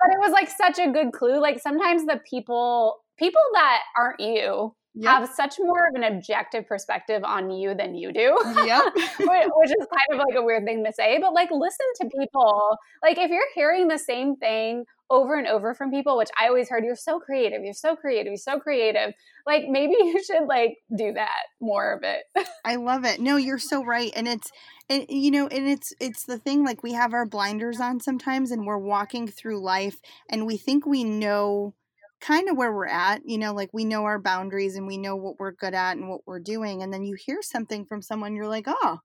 but 0.00 0.10
it 0.12 0.18
was 0.18 0.32
like 0.32 0.48
such 0.48 0.78
a 0.78 0.90
good 0.90 1.12
clue. 1.12 1.38
Like 1.40 1.60
sometimes 1.60 2.06
the 2.06 2.20
people 2.28 2.96
people 3.20 3.42
that 3.54 3.82
aren't 3.96 4.18
you 4.20 4.74
Yep. 4.94 5.08
have 5.08 5.30
such 5.36 5.54
more 5.60 5.86
of 5.86 5.94
an 5.94 6.02
objective 6.02 6.66
perspective 6.66 7.22
on 7.22 7.48
you 7.52 7.76
than 7.76 7.94
you 7.94 8.12
do. 8.12 8.36
yep. 8.66 8.92
Which 8.94 9.70
is 9.70 9.86
kind 9.86 10.10
of 10.10 10.18
like 10.18 10.36
a 10.36 10.42
weird 10.42 10.64
thing 10.64 10.84
to 10.84 10.92
say, 10.92 11.18
but 11.20 11.32
like 11.32 11.48
listen 11.52 11.86
to 12.00 12.08
people. 12.18 12.76
Like 13.00 13.16
if 13.16 13.30
you're 13.30 13.46
hearing 13.54 13.86
the 13.86 13.98
same 13.98 14.34
thing 14.34 14.84
over 15.08 15.36
and 15.36 15.46
over 15.46 15.74
from 15.74 15.92
people, 15.92 16.16
which 16.16 16.30
I 16.40 16.48
always 16.48 16.68
heard, 16.68 16.84
you're 16.84 16.96
so 16.96 17.20
creative, 17.20 17.62
you're 17.62 17.72
so 17.72 17.94
creative, 17.94 18.26
you're 18.32 18.36
so 18.36 18.58
creative. 18.58 19.12
Like 19.46 19.66
maybe 19.68 19.94
you 19.96 20.20
should 20.24 20.46
like 20.48 20.78
do 20.96 21.12
that 21.12 21.44
more 21.60 21.92
of 21.92 22.02
it. 22.02 22.24
I 22.64 22.74
love 22.74 23.04
it. 23.04 23.20
No, 23.20 23.36
you're 23.36 23.58
so 23.58 23.84
right. 23.84 24.12
And 24.16 24.26
it's 24.26 24.50
and 24.88 25.06
you 25.08 25.30
know, 25.30 25.46
and 25.46 25.68
it's 25.68 25.92
it's 26.00 26.24
the 26.24 26.38
thing 26.38 26.64
like 26.64 26.82
we 26.82 26.94
have 26.94 27.14
our 27.14 27.26
blinders 27.26 27.80
on 27.80 28.00
sometimes 28.00 28.50
and 28.50 28.66
we're 28.66 28.76
walking 28.76 29.28
through 29.28 29.62
life 29.62 30.00
and 30.28 30.46
we 30.46 30.56
think 30.56 30.84
we 30.84 31.04
know 31.04 31.74
kind 32.20 32.48
of 32.48 32.56
where 32.56 32.72
we're 32.72 32.86
at, 32.86 33.22
you 33.24 33.38
know, 33.38 33.52
like 33.52 33.70
we 33.72 33.84
know 33.84 34.04
our 34.04 34.18
boundaries 34.18 34.76
and 34.76 34.86
we 34.86 34.98
know 34.98 35.16
what 35.16 35.38
we're 35.38 35.52
good 35.52 35.74
at 35.74 35.96
and 35.96 36.08
what 36.08 36.20
we're 36.26 36.40
doing 36.40 36.82
and 36.82 36.92
then 36.92 37.04
you 37.04 37.16
hear 37.18 37.40
something 37.42 37.84
from 37.84 38.02
someone 38.02 38.34
you're 38.34 38.48
like, 38.48 38.66
"Oh, 38.68 38.98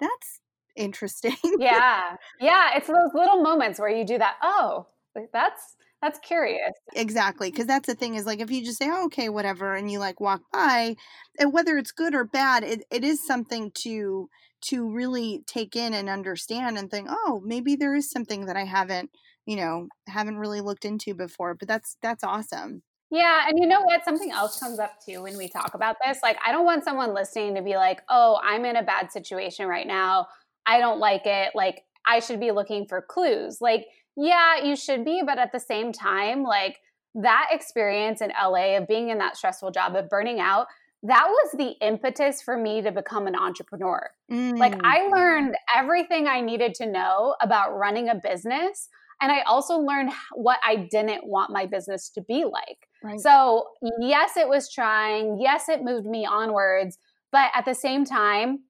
that's 0.00 0.40
interesting." 0.76 1.36
yeah. 1.58 2.16
Yeah. 2.40 2.76
It's 2.76 2.88
those 2.88 3.12
little 3.14 3.42
moments 3.42 3.78
where 3.78 3.90
you 3.90 4.04
do 4.04 4.18
that. 4.18 4.36
Oh, 4.42 4.86
that's 5.32 5.76
that's 6.04 6.18
curious. 6.18 6.72
Exactly, 6.94 7.50
because 7.50 7.66
that's 7.66 7.86
the 7.86 7.94
thing 7.94 8.14
is 8.14 8.26
like 8.26 8.40
if 8.40 8.50
you 8.50 8.62
just 8.62 8.78
say, 8.78 8.90
oh, 8.90 9.06
okay, 9.06 9.30
whatever, 9.30 9.74
and 9.74 9.90
you 9.90 9.98
like 9.98 10.20
walk 10.20 10.42
by, 10.52 10.96
and 11.38 11.50
whether 11.50 11.78
it's 11.78 11.92
good 11.92 12.14
or 12.14 12.24
bad, 12.24 12.62
it, 12.62 12.84
it 12.90 13.02
is 13.04 13.26
something 13.26 13.70
to 13.76 14.28
to 14.66 14.90
really 14.90 15.42
take 15.46 15.76
in 15.76 15.94
and 15.94 16.10
understand 16.10 16.76
and 16.76 16.90
think, 16.90 17.08
oh, 17.10 17.40
maybe 17.44 17.74
there 17.74 17.94
is 17.94 18.10
something 18.10 18.44
that 18.46 18.56
I 18.56 18.64
haven't, 18.64 19.10
you 19.46 19.56
know, 19.56 19.88
haven't 20.08 20.38
really 20.38 20.60
looked 20.60 20.84
into 20.84 21.14
before. 21.14 21.54
But 21.54 21.68
that's 21.68 21.96
that's 22.02 22.24
awesome. 22.24 22.82
Yeah, 23.10 23.46
and 23.48 23.58
you 23.58 23.68
know 23.68 23.82
what? 23.82 24.04
Something 24.04 24.32
else 24.32 24.58
comes 24.58 24.78
up 24.78 24.98
too 25.04 25.22
when 25.22 25.36
we 25.36 25.48
talk 25.48 25.74
about 25.74 25.96
this. 26.04 26.18
Like, 26.22 26.36
I 26.44 26.50
don't 26.50 26.64
want 26.64 26.84
someone 26.84 27.14
listening 27.14 27.54
to 27.54 27.62
be 27.62 27.76
like, 27.76 28.02
oh, 28.08 28.40
I'm 28.42 28.64
in 28.64 28.76
a 28.76 28.82
bad 28.82 29.12
situation 29.12 29.68
right 29.68 29.86
now. 29.86 30.26
I 30.66 30.78
don't 30.80 30.98
like 30.98 31.22
it. 31.26 31.52
Like, 31.54 31.84
I 32.06 32.18
should 32.20 32.40
be 32.40 32.50
looking 32.50 32.86
for 32.86 33.02
clues. 33.02 33.60
Like, 33.60 33.86
yeah, 34.16 34.64
you 34.64 34.74
should 34.74 35.04
be. 35.04 35.22
But 35.24 35.38
at 35.38 35.52
the 35.52 35.60
same 35.60 35.92
time, 35.92 36.42
like, 36.42 36.80
that 37.14 37.48
experience 37.52 38.20
in 38.20 38.30
LA 38.30 38.76
of 38.76 38.88
being 38.88 39.10
in 39.10 39.18
that 39.18 39.36
stressful 39.36 39.70
job, 39.70 39.94
of 39.94 40.08
burning 40.08 40.40
out, 40.40 40.66
that 41.04 41.26
was 41.28 41.52
the 41.52 41.74
impetus 41.86 42.42
for 42.42 42.56
me 42.56 42.82
to 42.82 42.90
become 42.90 43.26
an 43.26 43.36
entrepreneur. 43.36 44.10
Like, 44.56 44.74
Mm, 44.74 44.80
I 44.82 45.06
learned 45.08 45.54
everything 45.76 46.26
I 46.26 46.40
needed 46.40 46.74
to 46.76 46.86
know 46.86 47.36
about 47.40 47.76
running 47.78 48.08
a 48.08 48.14
business. 48.14 48.88
And 49.20 49.32
I 49.32 49.42
also 49.42 49.78
learned 49.78 50.12
what 50.34 50.58
I 50.64 50.88
didn't 50.90 51.26
want 51.26 51.50
my 51.50 51.66
business 51.66 52.10
to 52.10 52.20
be 52.22 52.44
like. 52.44 52.88
right. 53.02 53.20
So, 53.20 53.66
yes, 54.00 54.36
it 54.36 54.48
was 54.48 54.72
trying. 54.72 55.38
Yes, 55.40 55.68
it 55.68 55.82
moved 55.82 56.06
me 56.06 56.26
onwards. 56.26 56.98
But 57.32 57.50
at 57.54 57.64
the 57.64 57.74
same 57.74 58.04
time, 58.04 58.60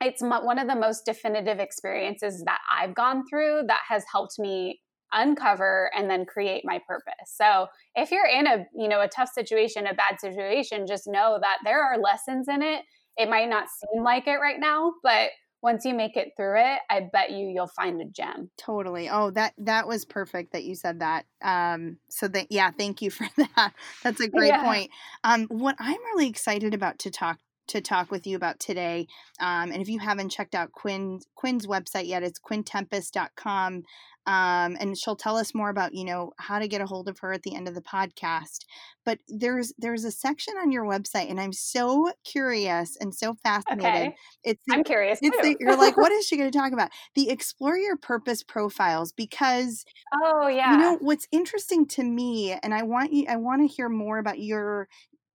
it's 0.00 0.22
one 0.22 0.58
of 0.58 0.68
the 0.68 0.76
most 0.76 1.04
definitive 1.04 1.58
experiences 1.58 2.42
that 2.44 2.60
I've 2.70 2.94
gone 2.94 3.24
through 3.28 3.62
that 3.68 3.80
has 3.88 4.04
helped 4.10 4.38
me 4.38 4.80
uncover 5.12 5.90
and 5.96 6.08
then 6.08 6.24
create 6.24 6.62
my 6.64 6.80
purpose. 6.86 7.14
So, 7.26 7.66
if 7.94 8.10
you're 8.10 8.26
in 8.26 8.46
a, 8.46 8.66
you 8.74 8.88
know, 8.88 9.00
a 9.00 9.08
tough 9.08 9.30
situation, 9.32 9.86
a 9.86 9.94
bad 9.94 10.20
situation, 10.20 10.86
just 10.86 11.06
know 11.06 11.38
that 11.40 11.58
there 11.64 11.82
are 11.82 11.98
lessons 11.98 12.48
in 12.48 12.62
it. 12.62 12.82
It 13.16 13.28
might 13.28 13.48
not 13.48 13.68
seem 13.68 14.02
like 14.02 14.26
it 14.26 14.36
right 14.36 14.60
now, 14.60 14.92
but 15.02 15.30
once 15.62 15.84
you 15.84 15.94
make 15.94 16.16
it 16.16 16.32
through 16.36 16.58
it, 16.60 16.80
I 16.90 17.08
bet 17.12 17.30
you 17.30 17.46
you'll 17.48 17.68
find 17.76 18.00
a 18.00 18.04
gem. 18.06 18.50
Totally. 18.58 19.08
Oh, 19.08 19.30
that 19.30 19.54
that 19.58 19.88
was 19.88 20.04
perfect 20.04 20.52
that 20.52 20.64
you 20.64 20.74
said 20.74 21.00
that. 21.00 21.24
Um, 21.40 21.96
so 22.10 22.28
that 22.28 22.48
yeah, 22.50 22.70
thank 22.70 23.00
you 23.00 23.10
for 23.10 23.26
that. 23.36 23.72
That's 24.02 24.20
a 24.20 24.28
great 24.28 24.50
Yeah. 24.50 24.60
point. 24.60 24.90
Um, 25.24 25.46
what 25.46 25.76
I'm 25.78 25.98
really 26.14 26.28
excited 26.28 26.74
about 26.74 26.98
to 27.00 27.10
talk 27.10 27.38
to 27.70 27.80
talk 27.80 28.10
with 28.10 28.26
you 28.26 28.36
about 28.36 28.60
today, 28.60 29.06
um, 29.40 29.72
and 29.72 29.82
if 29.82 29.88
you 29.88 29.98
haven't 29.98 30.30
checked 30.30 30.54
out 30.54 30.72
Quinn 30.72 31.20
Quinn's 31.34 31.66
website 31.66 32.06
yet, 32.06 32.22
it's 32.22 32.40
quinntempest.com. 32.40 33.82
Um, 34.26 34.76
and 34.78 34.96
she'll 34.98 35.16
tell 35.16 35.38
us 35.38 35.54
more 35.54 35.70
about 35.70 35.94
you 35.94 36.04
know 36.04 36.32
how 36.38 36.58
to 36.58 36.68
get 36.68 36.82
a 36.82 36.86
hold 36.86 37.08
of 37.08 37.18
her 37.20 37.32
at 37.32 37.42
the 37.42 37.54
end 37.54 37.68
of 37.68 37.74
the 37.74 37.80
podcast. 37.80 38.66
But 39.04 39.18
there's 39.28 39.72
there's 39.78 40.04
a 40.04 40.10
section 40.10 40.54
on 40.60 40.70
your 40.70 40.84
website, 40.84 41.30
and 41.30 41.40
I'm 41.40 41.54
so 41.54 42.12
curious 42.24 42.96
and 43.00 43.14
so 43.14 43.34
fascinated. 43.42 43.84
Okay. 43.84 44.14
It's 44.44 44.62
the 44.66 44.74
I'm 44.74 44.84
curious 44.84 45.18
it's 45.22 45.36
too. 45.36 45.42
the, 45.42 45.56
you're 45.58 45.76
like, 45.76 45.96
what 45.96 46.12
is 46.12 46.26
she 46.28 46.36
going 46.36 46.50
to 46.50 46.56
talk 46.56 46.72
about? 46.72 46.90
The 47.14 47.30
explore 47.30 47.78
your 47.78 47.96
purpose 47.96 48.42
profiles 48.42 49.12
because 49.12 49.84
oh, 50.22 50.48
yeah. 50.48 50.72
you 50.72 50.78
know 50.78 50.98
what's 51.00 51.26
interesting 51.32 51.86
to 51.88 52.04
me, 52.04 52.52
and 52.62 52.74
I 52.74 52.82
want 52.82 53.12
you, 53.12 53.24
I 53.28 53.36
want 53.36 53.62
to 53.62 53.74
hear 53.74 53.88
more 53.88 54.18
about 54.18 54.38
your, 54.38 54.88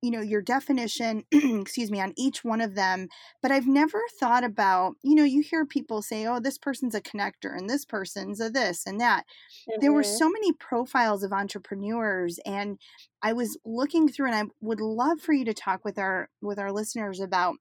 you 0.06 0.12
know 0.12 0.22
your 0.22 0.42
definition 0.42 1.24
excuse 1.32 1.90
me 1.90 2.00
on 2.00 2.14
each 2.16 2.44
one 2.44 2.62
of 2.62 2.76
them 2.76 3.08
but 3.42 3.52
i've 3.52 3.66
never 3.66 4.00
thought 4.20 4.44
about 4.44 4.94
you 5.04 5.16
know 5.16 5.24
you 5.24 5.42
hear 5.42 5.66
people 5.66 6.04
say 6.04 6.28
oh 6.28 6.40
this 6.40 6.60
person's 6.60 6.94
a 6.94 7.02
connector 7.02 7.58
and 7.58 7.68
this 7.68 7.86
person's 7.86 8.40
a 8.40 8.50
this 8.50 8.86
and 8.86 9.02
that 9.02 9.24
mm-hmm. 9.68 9.82
there 9.82 9.92
were 9.92 10.04
mm-hmm. 10.04 10.18
so 10.18 10.30
many 10.30 10.54
profiles 10.54 11.24
of 11.24 11.34
entrepreneurs 11.34 12.40
and 12.46 12.78
i 13.24 13.34
was 13.34 13.58
looking 13.66 14.08
through 14.08 14.28
and 14.28 14.36
i 14.36 14.44
would 14.62 14.80
love 14.80 15.20
for 15.20 15.34
you 15.34 15.44
to 15.44 15.54
talk 15.54 15.84
with 15.84 15.98
our 15.98 16.30
with 16.40 16.60
our 16.60 16.72
listeners 16.72 17.20
about 17.20 17.56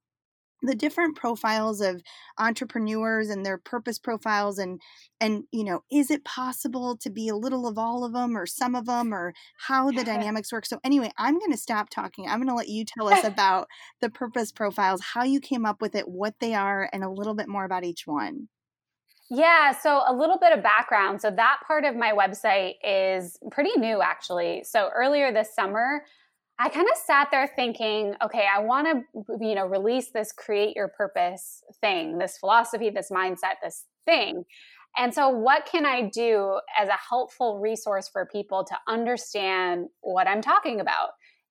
the 0.64 0.74
different 0.74 1.16
profiles 1.16 1.80
of 1.80 2.02
entrepreneurs 2.38 3.28
and 3.28 3.44
their 3.44 3.58
purpose 3.58 3.98
profiles 3.98 4.58
and 4.58 4.80
and 5.20 5.44
you 5.52 5.64
know 5.64 5.82
is 5.90 6.10
it 6.10 6.24
possible 6.24 6.96
to 6.96 7.10
be 7.10 7.28
a 7.28 7.36
little 7.36 7.66
of 7.66 7.78
all 7.78 8.04
of 8.04 8.12
them 8.12 8.36
or 8.36 8.46
some 8.46 8.74
of 8.74 8.86
them 8.86 9.12
or 9.12 9.32
how 9.58 9.90
the 9.90 10.04
dynamics 10.04 10.52
work 10.52 10.66
so 10.66 10.78
anyway 10.84 11.10
i'm 11.18 11.38
going 11.38 11.52
to 11.52 11.56
stop 11.56 11.88
talking 11.90 12.26
i'm 12.28 12.38
going 12.38 12.48
to 12.48 12.54
let 12.54 12.68
you 12.68 12.84
tell 12.84 13.08
us 13.08 13.24
about 13.34 13.68
the 14.00 14.10
purpose 14.10 14.50
profiles 14.50 15.00
how 15.00 15.22
you 15.22 15.40
came 15.40 15.66
up 15.66 15.80
with 15.80 15.94
it 15.94 16.08
what 16.08 16.34
they 16.40 16.54
are 16.54 16.88
and 16.92 17.04
a 17.04 17.10
little 17.10 17.34
bit 17.34 17.48
more 17.48 17.64
about 17.64 17.84
each 17.84 18.06
one 18.06 18.48
yeah, 19.30 19.72
so 19.72 20.02
a 20.06 20.14
little 20.14 20.38
bit 20.38 20.56
of 20.56 20.62
background. 20.62 21.20
So 21.20 21.30
that 21.30 21.60
part 21.66 21.84
of 21.84 21.96
my 21.96 22.12
website 22.12 22.74
is 22.84 23.38
pretty 23.50 23.72
new 23.78 24.02
actually. 24.02 24.64
So 24.64 24.90
earlier 24.94 25.32
this 25.32 25.54
summer, 25.54 26.02
I 26.58 26.68
kind 26.68 26.86
of 26.90 26.96
sat 26.96 27.28
there 27.30 27.50
thinking, 27.56 28.14
okay, 28.24 28.46
I 28.52 28.60
want 28.60 28.86
to, 28.86 29.24
you 29.40 29.54
know, 29.56 29.66
release 29.66 30.10
this 30.10 30.30
create 30.32 30.76
your 30.76 30.88
purpose 30.88 31.62
thing, 31.80 32.18
this 32.18 32.38
philosophy, 32.38 32.90
this 32.90 33.10
mindset, 33.10 33.54
this 33.62 33.84
thing. 34.04 34.44
And 34.96 35.12
so, 35.12 35.28
what 35.28 35.66
can 35.66 35.84
I 35.84 36.02
do 36.02 36.60
as 36.78 36.88
a 36.88 36.96
helpful 37.08 37.58
resource 37.58 38.08
for 38.08 38.26
people 38.26 38.64
to 38.64 38.76
understand 38.86 39.88
what 40.02 40.28
I'm 40.28 40.40
talking 40.40 40.78
about? 40.80 41.10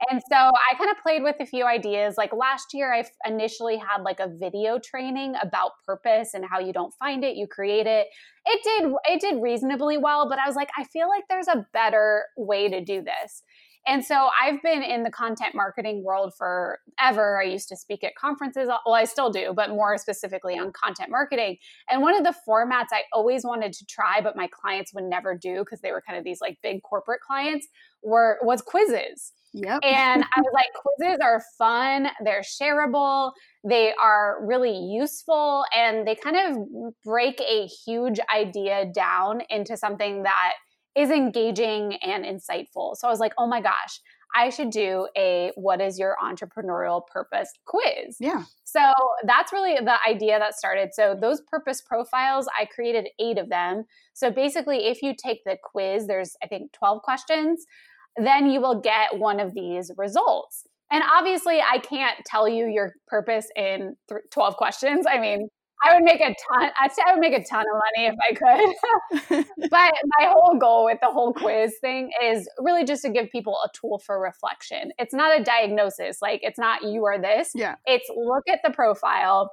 And 0.09 0.21
so 0.29 0.35
I 0.35 0.75
kind 0.77 0.89
of 0.89 0.97
played 1.01 1.23
with 1.23 1.35
a 1.39 1.45
few 1.45 1.65
ideas. 1.65 2.15
Like 2.17 2.33
last 2.33 2.73
year, 2.73 2.93
I 2.93 3.05
initially 3.25 3.77
had 3.77 4.01
like 4.01 4.19
a 4.19 4.27
video 4.27 4.79
training 4.79 5.35
about 5.41 5.71
purpose 5.85 6.33
and 6.33 6.43
how 6.49 6.59
you 6.59 6.73
don't 6.73 6.93
find 6.95 7.23
it, 7.23 7.35
you 7.35 7.47
create 7.47 7.87
it. 7.87 8.07
It 8.45 8.61
did 8.63 8.91
it 9.05 9.21
did 9.21 9.41
reasonably 9.41 9.97
well, 9.97 10.27
but 10.27 10.39
I 10.39 10.47
was 10.47 10.55
like, 10.55 10.69
I 10.77 10.83
feel 10.85 11.07
like 11.07 11.23
there's 11.29 11.47
a 11.47 11.65
better 11.73 12.25
way 12.37 12.69
to 12.69 12.83
do 12.83 13.01
this. 13.01 13.43
And 13.85 14.03
so 14.03 14.29
I've 14.41 14.61
been 14.61 14.81
in 14.81 15.03
the 15.03 15.11
content 15.11 15.53
marketing 15.53 16.03
world 16.03 16.33
forever. 16.37 17.41
I 17.41 17.43
used 17.43 17.67
to 17.69 17.75
speak 17.75 18.03
at 18.03 18.15
conferences. 18.15 18.69
Well, 18.85 18.95
I 18.95 19.03
still 19.03 19.29
do, 19.29 19.53
but 19.53 19.69
more 19.69 19.97
specifically 19.97 20.57
on 20.57 20.71
content 20.71 21.09
marketing. 21.09 21.57
And 21.89 22.01
one 22.01 22.15
of 22.15 22.23
the 22.23 22.33
formats 22.47 22.87
I 22.91 23.03
always 23.11 23.43
wanted 23.43 23.73
to 23.73 23.85
try, 23.85 24.21
but 24.21 24.37
my 24.37 24.47
clients 24.47 24.93
would 24.93 25.03
never 25.03 25.35
do 25.35 25.59
because 25.59 25.81
they 25.81 25.91
were 25.91 26.01
kind 26.05 26.17
of 26.17 26.23
these 26.23 26.39
like 26.39 26.57
big 26.63 26.81
corporate 26.83 27.21
clients, 27.21 27.67
were 28.01 28.39
was 28.41 28.61
quizzes. 28.61 29.33
Yep. 29.55 29.81
And 29.83 30.23
I 30.23 30.41
was 30.41 30.51
like, 30.53 30.65
quizzes 30.73 31.19
are 31.21 31.41
fun, 31.59 32.07
they're 32.23 32.41
shareable, 32.41 33.33
they 33.63 33.93
are 34.01 34.43
really 34.43 34.75
useful, 34.75 35.63
and 35.75 36.07
they 36.07 36.15
kind 36.15 36.37
of 36.37 36.93
break 37.03 37.39
a 37.39 37.67
huge 37.67 38.19
idea 38.35 38.85
down 38.95 39.41
into 39.51 39.77
something 39.77 40.23
that 40.23 40.53
is 40.95 41.09
engaging 41.09 41.95
and 41.95 42.23
insightful. 42.23 42.95
So 42.95 43.07
I 43.07 43.11
was 43.11 43.19
like, 43.19 43.33
oh 43.37 43.47
my 43.47 43.61
gosh, 43.61 43.99
I 44.35 44.49
should 44.49 44.71
do 44.71 45.07
a 45.15 45.51
what 45.55 45.79
is 45.79 45.99
your 45.99 46.15
entrepreneurial 46.23 47.05
purpose 47.05 47.51
quiz. 47.65 48.17
Yeah. 48.19 48.43
So 48.63 48.79
that's 49.25 49.53
really 49.53 49.75
the 49.75 49.97
idea 50.07 50.39
that 50.39 50.55
started. 50.55 50.89
So 50.93 51.15
those 51.19 51.41
purpose 51.41 51.81
profiles, 51.81 52.47
I 52.59 52.65
created 52.65 53.09
eight 53.19 53.37
of 53.37 53.49
them. 53.49 53.85
So 54.13 54.31
basically, 54.31 54.87
if 54.87 55.01
you 55.01 55.13
take 55.15 55.43
the 55.45 55.57
quiz, 55.63 56.07
there's 56.07 56.35
I 56.43 56.47
think 56.47 56.71
12 56.73 57.01
questions, 57.03 57.65
then 58.17 58.49
you 58.49 58.61
will 58.61 58.81
get 58.81 59.17
one 59.17 59.39
of 59.39 59.53
these 59.53 59.91
results. 59.97 60.67
And 60.91 61.03
obviously, 61.11 61.59
I 61.61 61.79
can't 61.79 62.17
tell 62.25 62.47
you 62.47 62.67
your 62.67 62.93
purpose 63.07 63.47
in 63.55 63.95
th- 64.09 64.21
12 64.31 64.57
questions. 64.57 65.05
I 65.09 65.19
mean, 65.19 65.47
I 65.83 65.93
would 65.95 66.03
make 66.03 66.21
a 66.21 66.35
ton. 66.49 66.69
I 66.79 66.87
say 66.87 67.01
I 67.05 67.13
would 67.13 67.19
make 67.19 67.33
a 67.33 67.43
ton 67.43 67.65
of 67.73 67.81
money 67.95 68.07
if 68.07 68.15
I 68.29 69.35
could. 69.35 69.45
but 69.69 69.93
my 70.19 70.27
whole 70.27 70.57
goal 70.57 70.85
with 70.85 70.99
the 71.01 71.11
whole 71.11 71.33
quiz 71.33 71.75
thing 71.81 72.09
is 72.23 72.47
really 72.59 72.85
just 72.85 73.01
to 73.03 73.09
give 73.09 73.29
people 73.29 73.57
a 73.65 73.69
tool 73.73 73.99
for 74.05 74.21
reflection. 74.21 74.91
It's 74.97 75.13
not 75.13 75.39
a 75.39 75.43
diagnosis. 75.43 76.21
Like 76.21 76.39
it's 76.43 76.59
not 76.59 76.83
you 76.83 77.05
are 77.05 77.19
this. 77.19 77.51
Yeah. 77.53 77.75
It's 77.85 78.09
look 78.15 78.43
at 78.49 78.59
the 78.63 78.71
profile, 78.71 79.51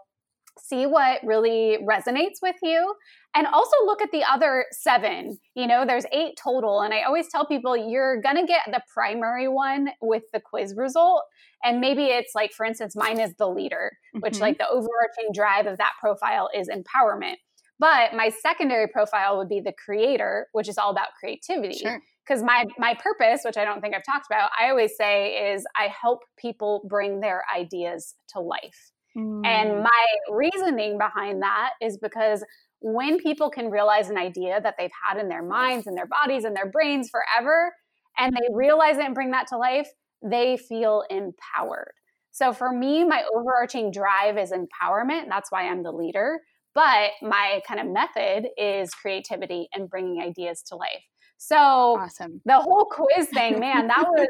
see 0.64 0.86
what 0.86 1.20
really 1.24 1.78
resonates 1.88 2.42
with 2.42 2.56
you, 2.62 2.94
and 3.34 3.46
also 3.46 3.76
look 3.84 4.02
at 4.02 4.10
the 4.12 4.24
other 4.24 4.66
seven. 4.72 5.38
You 5.54 5.66
know, 5.66 5.84
there's 5.86 6.06
eight 6.12 6.38
total, 6.42 6.80
and 6.80 6.92
I 6.92 7.02
always 7.02 7.28
tell 7.28 7.46
people 7.46 7.76
you're 7.76 8.20
gonna 8.20 8.46
get 8.46 8.62
the 8.66 8.82
primary 8.92 9.48
one 9.48 9.90
with 10.00 10.24
the 10.32 10.40
quiz 10.40 10.74
result. 10.76 11.22
And 11.62 11.80
maybe 11.80 12.04
it's 12.04 12.34
like 12.34 12.52
for 12.52 12.64
instance 12.64 12.96
mine 12.96 13.20
is 13.20 13.34
the 13.38 13.48
leader 13.48 13.92
which 14.20 14.34
mm-hmm. 14.34 14.42
like 14.42 14.58
the 14.58 14.68
overarching 14.68 15.30
drive 15.34 15.66
of 15.66 15.78
that 15.78 15.92
profile 16.00 16.48
is 16.54 16.68
empowerment. 16.68 17.36
But 17.78 18.14
my 18.14 18.28
secondary 18.28 18.88
profile 18.88 19.38
would 19.38 19.48
be 19.48 19.60
the 19.60 19.72
creator 19.72 20.48
which 20.52 20.68
is 20.68 20.78
all 20.78 20.90
about 20.90 21.08
creativity. 21.18 21.80
Because 22.26 22.42
my 22.42 22.66
my 22.78 22.94
purpose 22.94 23.40
which 23.44 23.56
i 23.56 23.64
don't 23.64 23.80
think 23.80 23.94
i've 23.94 24.04
talked 24.04 24.26
about 24.30 24.50
i 24.58 24.70
always 24.70 24.96
say 24.96 25.52
is 25.52 25.64
i 25.76 25.88
help 25.88 26.20
people 26.38 26.82
bring 26.88 27.20
their 27.20 27.42
ideas 27.54 28.14
to 28.28 28.40
life 28.40 28.92
mm. 29.16 29.46
and 29.46 29.82
my 29.82 30.06
reasoning 30.30 30.98
behind 30.98 31.42
that 31.42 31.70
is 31.80 31.98
because 31.98 32.44
when 32.80 33.18
people 33.18 33.50
can 33.50 33.70
realize 33.70 34.08
an 34.10 34.16
idea 34.16 34.60
that 34.60 34.74
they've 34.78 34.90
had 35.06 35.18
in 35.18 35.28
their 35.28 35.42
minds 35.42 35.86
and 35.86 35.96
their 35.96 36.06
bodies 36.06 36.44
and 36.44 36.56
their 36.56 36.70
brains 36.70 37.10
forever 37.10 37.72
and 38.18 38.34
they 38.34 38.54
realize 38.54 38.96
it 38.96 39.04
and 39.04 39.14
bring 39.14 39.30
that 39.30 39.46
to 39.48 39.56
life 39.56 39.88
they 40.22 40.56
feel 40.56 41.04
empowered. 41.10 41.92
So 42.30 42.52
for 42.52 42.72
me, 42.72 43.04
my 43.04 43.24
overarching 43.34 43.90
drive 43.90 44.38
is 44.38 44.52
empowerment. 44.52 45.28
That's 45.28 45.50
why 45.50 45.68
I'm 45.68 45.82
the 45.82 45.92
leader. 45.92 46.40
But 46.74 47.10
my 47.22 47.60
kind 47.66 47.80
of 47.80 47.86
method 47.88 48.48
is 48.56 48.90
creativity 48.90 49.68
and 49.74 49.90
bringing 49.90 50.22
ideas 50.22 50.62
to 50.68 50.76
life. 50.76 51.02
So 51.38 51.56
awesome. 51.56 52.40
the 52.44 52.60
whole 52.60 52.86
quiz 52.90 53.28
thing, 53.28 53.58
man, 53.58 53.88
that 53.88 54.06
was 54.08 54.28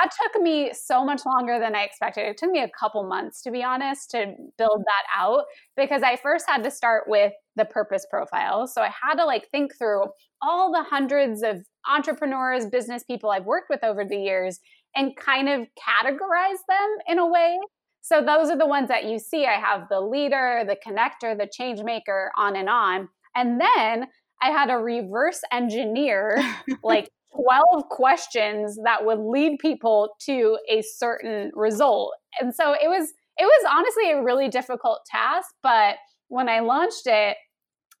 that 0.00 0.10
took 0.22 0.42
me 0.42 0.72
so 0.72 1.04
much 1.04 1.22
longer 1.24 1.58
than 1.58 1.74
I 1.74 1.82
expected. 1.82 2.26
It 2.26 2.36
took 2.36 2.50
me 2.50 2.62
a 2.62 2.70
couple 2.78 3.06
months, 3.08 3.42
to 3.42 3.50
be 3.50 3.62
honest, 3.62 4.10
to 4.10 4.34
build 4.58 4.84
that 4.86 5.04
out 5.14 5.44
because 5.76 6.02
I 6.02 6.16
first 6.16 6.46
had 6.48 6.62
to 6.64 6.70
start 6.70 7.04
with 7.06 7.32
the 7.56 7.64
purpose 7.64 8.06
profile. 8.10 8.66
So 8.66 8.82
I 8.82 8.90
had 9.02 9.14
to 9.16 9.24
like 9.24 9.48
think 9.50 9.76
through 9.78 10.04
all 10.42 10.70
the 10.72 10.82
hundreds 10.82 11.42
of 11.42 11.64
entrepreneurs, 11.88 12.66
business 12.66 13.04
people 13.04 13.30
I've 13.30 13.46
worked 13.46 13.70
with 13.70 13.82
over 13.82 14.04
the 14.04 14.16
years 14.16 14.60
and 14.94 15.16
kind 15.16 15.48
of 15.48 15.60
categorize 15.78 16.60
them 16.68 16.96
in 17.08 17.18
a 17.18 17.26
way. 17.26 17.58
So 18.02 18.22
those 18.22 18.50
are 18.50 18.58
the 18.58 18.66
ones 18.66 18.88
that 18.88 19.04
you 19.04 19.18
see. 19.18 19.46
I 19.46 19.58
have 19.60 19.88
the 19.90 20.00
leader, 20.00 20.64
the 20.66 20.76
connector, 20.76 21.36
the 21.36 21.48
change 21.52 21.82
maker, 21.82 22.30
on 22.36 22.54
and 22.56 22.68
on. 22.68 23.08
And 23.34 23.60
then 23.60 24.06
I 24.42 24.50
had 24.50 24.66
to 24.66 24.74
reverse 24.74 25.40
engineer 25.52 26.38
like 26.82 27.10
12 27.36 27.88
questions 27.88 28.78
that 28.84 29.04
would 29.04 29.18
lead 29.18 29.58
people 29.58 30.14
to 30.20 30.58
a 30.68 30.82
certain 30.82 31.50
result. 31.54 32.14
And 32.40 32.54
so 32.54 32.72
it 32.72 32.88
was 32.88 33.12
it 33.38 33.44
was 33.44 33.70
honestly 33.70 34.12
a 34.12 34.22
really 34.22 34.48
difficult 34.48 35.00
task, 35.06 35.54
but 35.62 35.96
when 36.28 36.48
I 36.48 36.60
launched 36.60 37.06
it, 37.06 37.36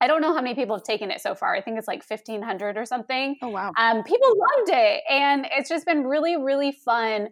I 0.00 0.06
don't 0.06 0.20
know 0.20 0.34
how 0.34 0.40
many 0.40 0.54
people 0.54 0.76
have 0.76 0.84
taken 0.84 1.10
it 1.10 1.20
so 1.20 1.34
far. 1.34 1.54
I 1.54 1.60
think 1.60 1.78
it's 1.78 1.88
like 1.88 2.02
1500 2.06 2.76
or 2.76 2.84
something. 2.84 3.36
Oh, 3.42 3.48
wow. 3.48 3.72
Um, 3.78 4.02
people 4.02 4.28
loved 4.28 4.70
it. 4.70 5.02
And 5.10 5.46
it's 5.50 5.68
just 5.68 5.86
been 5.86 6.04
really, 6.04 6.36
really 6.36 6.72
fun 6.72 7.28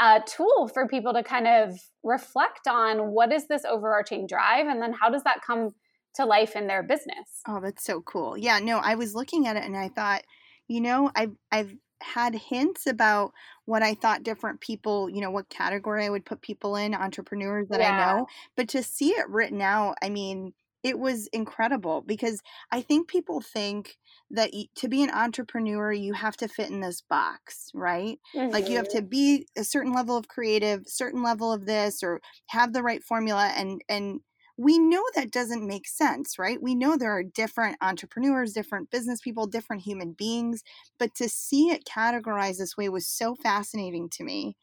uh, 0.00 0.20
tool 0.26 0.68
for 0.72 0.86
people 0.86 1.12
to 1.14 1.22
kind 1.22 1.48
of 1.48 1.76
reflect 2.04 2.68
on 2.68 3.10
what 3.10 3.32
is 3.32 3.48
this 3.48 3.64
overarching 3.64 4.26
drive 4.26 4.66
and 4.66 4.80
then 4.80 4.92
how 4.92 5.10
does 5.10 5.24
that 5.24 5.42
come 5.44 5.70
to 6.14 6.24
life 6.24 6.56
in 6.56 6.66
their 6.66 6.82
business. 6.82 7.42
Oh, 7.46 7.60
that's 7.60 7.84
so 7.84 8.00
cool. 8.02 8.36
Yeah, 8.36 8.58
no, 8.58 8.78
I 8.78 8.96
was 8.96 9.14
looking 9.14 9.46
at 9.46 9.56
it 9.56 9.64
and 9.64 9.76
I 9.76 9.88
thought, 9.88 10.22
you 10.68 10.80
know, 10.80 11.10
I've, 11.14 11.36
I've 11.50 11.74
had 12.02 12.34
hints 12.34 12.86
about 12.86 13.32
what 13.64 13.82
I 13.82 13.94
thought 13.94 14.22
different 14.22 14.60
people, 14.60 15.10
you 15.10 15.20
know, 15.20 15.30
what 15.30 15.48
category 15.48 16.06
I 16.06 16.10
would 16.10 16.24
put 16.24 16.40
people 16.40 16.76
in, 16.76 16.94
entrepreneurs 16.94 17.68
that 17.68 17.80
yeah. 17.80 17.92
I 17.92 18.16
know. 18.16 18.26
But 18.56 18.68
to 18.68 18.82
see 18.82 19.10
it 19.10 19.28
written 19.28 19.60
out, 19.60 19.96
I 20.02 20.08
mean, 20.08 20.52
it 20.84 20.98
was 20.98 21.26
incredible 21.28 22.02
because 22.02 22.40
I 22.70 22.82
think 22.82 23.08
people 23.08 23.40
think 23.40 23.98
that 24.30 24.52
to 24.76 24.88
be 24.88 25.02
an 25.02 25.10
entrepreneur 25.10 25.92
you 25.92 26.12
have 26.12 26.36
to 26.36 26.48
fit 26.48 26.70
in 26.70 26.80
this 26.80 27.02
box, 27.02 27.70
right? 27.74 28.18
Mm-hmm. 28.34 28.52
Like 28.52 28.68
you 28.68 28.76
have 28.76 28.88
to 28.90 28.98
mm-hmm. 28.98 29.08
be 29.08 29.46
a 29.56 29.64
certain 29.64 29.92
level 29.92 30.16
of 30.16 30.28
creative, 30.28 30.82
certain 30.86 31.22
level 31.22 31.52
of 31.52 31.66
this 31.66 32.02
or 32.02 32.20
have 32.48 32.72
the 32.72 32.82
right 32.82 33.02
formula 33.02 33.52
and 33.56 33.82
and 33.88 34.20
we 34.58 34.78
know 34.78 35.04
that 35.14 35.30
doesn't 35.30 35.66
make 35.66 35.88
sense, 35.88 36.38
right? 36.38 36.60
We 36.62 36.74
know 36.74 36.96
there 36.96 37.12
are 37.16 37.22
different 37.22 37.78
entrepreneurs, 37.80 38.52
different 38.52 38.90
business 38.90 39.20
people, 39.22 39.46
different 39.46 39.82
human 39.82 40.12
beings, 40.12 40.62
but 40.98 41.14
to 41.16 41.28
see 41.28 41.70
it 41.70 41.84
categorized 41.86 42.58
this 42.58 42.76
way 42.76 42.88
was 42.88 43.06
so 43.06 43.36
fascinating 43.36 44.10
to 44.10 44.24
me 44.24 44.56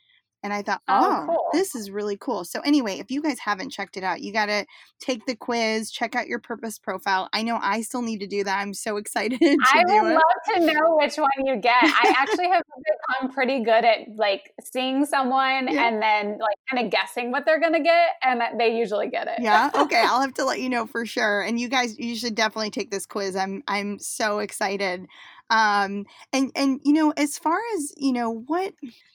and 0.45 0.53
I 0.53 0.61
thought, 0.61 0.81
oh, 0.87 1.23
Oh, 1.23 1.25
cool. 1.27 1.45
this 1.53 1.73
is 1.75 1.89
really 1.89 2.15
cool. 2.17 2.45
So, 2.45 2.61
anyway, 2.61 2.99
if 2.99 3.09
you 3.09 3.21
guys 3.21 3.39
haven't 3.39 3.71
checked 3.71 3.97
it 3.97 4.03
out, 4.03 4.21
you 4.21 4.31
got 4.31 4.45
to 4.45 4.65
take 4.99 5.25
the 5.25 5.35
quiz, 5.35 5.89
check 5.91 6.15
out 6.15 6.27
your 6.27 6.37
purpose 6.39 6.77
profile. 6.77 7.27
I 7.33 7.41
know 7.41 7.57
I 7.61 7.81
still 7.81 8.03
need 8.03 8.19
to 8.19 8.27
do 8.27 8.43
that. 8.43 8.59
I'm 8.61 8.73
so 8.75 8.97
excited 9.03 9.39
to 9.39 9.57
I 9.73 9.83
would 9.85 10.11
it. 10.11 10.13
love 10.13 10.21
to 10.53 10.59
know 10.73 10.95
which 10.97 11.15
one 11.17 11.29
you 11.45 11.57
get. 11.57 11.83
I 11.83 12.13
actually 12.19 12.49
have 12.49 12.61
become 12.77 13.33
pretty 13.33 13.63
good 13.63 13.83
at 13.83 13.99
like 14.15 14.53
seeing 14.63 15.05
someone 15.05 15.67
Yeah. 15.67 15.87
and 15.87 16.01
then 16.01 16.37
like 16.39 16.57
kind 16.69 16.85
of 16.85 16.91
guessing 16.91 17.31
what 17.31 17.45
they're 17.45 17.59
gonna 17.59 17.81
get, 17.83 18.09
and 18.23 18.41
they 18.59 18.77
usually 18.77 19.09
get 19.09 19.27
it. 19.27 19.39
yeah 19.41 19.71
okay 19.75 20.03
i'll 20.05 20.21
have 20.21 20.33
to 20.35 20.45
let 20.45 20.59
you 20.59 20.69
know 20.69 20.85
for 20.85 21.05
sure 21.05 21.41
and 21.41 21.59
you 21.59 21.67
guys 21.67 21.97
you 21.97 22.15
should 22.15 22.35
definitely 22.35 22.69
take 22.69 22.91
this 22.91 23.05
quiz 23.05 23.35
i'm 23.35 23.63
i'm 23.67 23.97
so 23.99 24.39
excited 24.39 25.07
um 25.49 26.05
and 26.33 26.51
and 26.55 26.79
you 26.83 26.93
know 26.93 27.11
as 27.17 27.37
far 27.37 27.59
as 27.75 27.93
you 27.97 28.11
know 28.11 28.43
what 28.47 28.73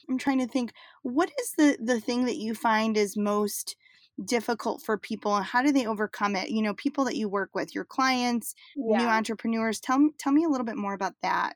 i'm 0.08 0.18
trying 0.18 0.38
to 0.38 0.46
think 0.46 0.72
what 1.02 1.30
is 1.40 1.52
the 1.58 1.76
the 1.82 2.00
thing 2.00 2.24
that 2.24 2.36
you 2.36 2.54
find 2.54 2.96
is 2.96 3.16
most 3.16 3.76
difficult 4.24 4.82
for 4.82 4.98
people 4.98 5.34
and 5.36 5.44
how 5.46 5.62
do 5.62 5.72
they 5.72 5.86
overcome 5.86 6.36
it? 6.36 6.50
You 6.50 6.62
know 6.62 6.74
people 6.74 7.04
that 7.04 7.16
you 7.16 7.28
work 7.28 7.50
with 7.54 7.74
your 7.74 7.84
clients 7.84 8.54
new 8.92 9.08
entrepreneurs 9.08 9.80
tell 9.80 9.98
me 9.98 10.10
tell 10.18 10.32
me 10.32 10.44
a 10.44 10.48
little 10.48 10.66
bit 10.66 10.76
more 10.76 10.94
about 10.94 11.14
that 11.22 11.54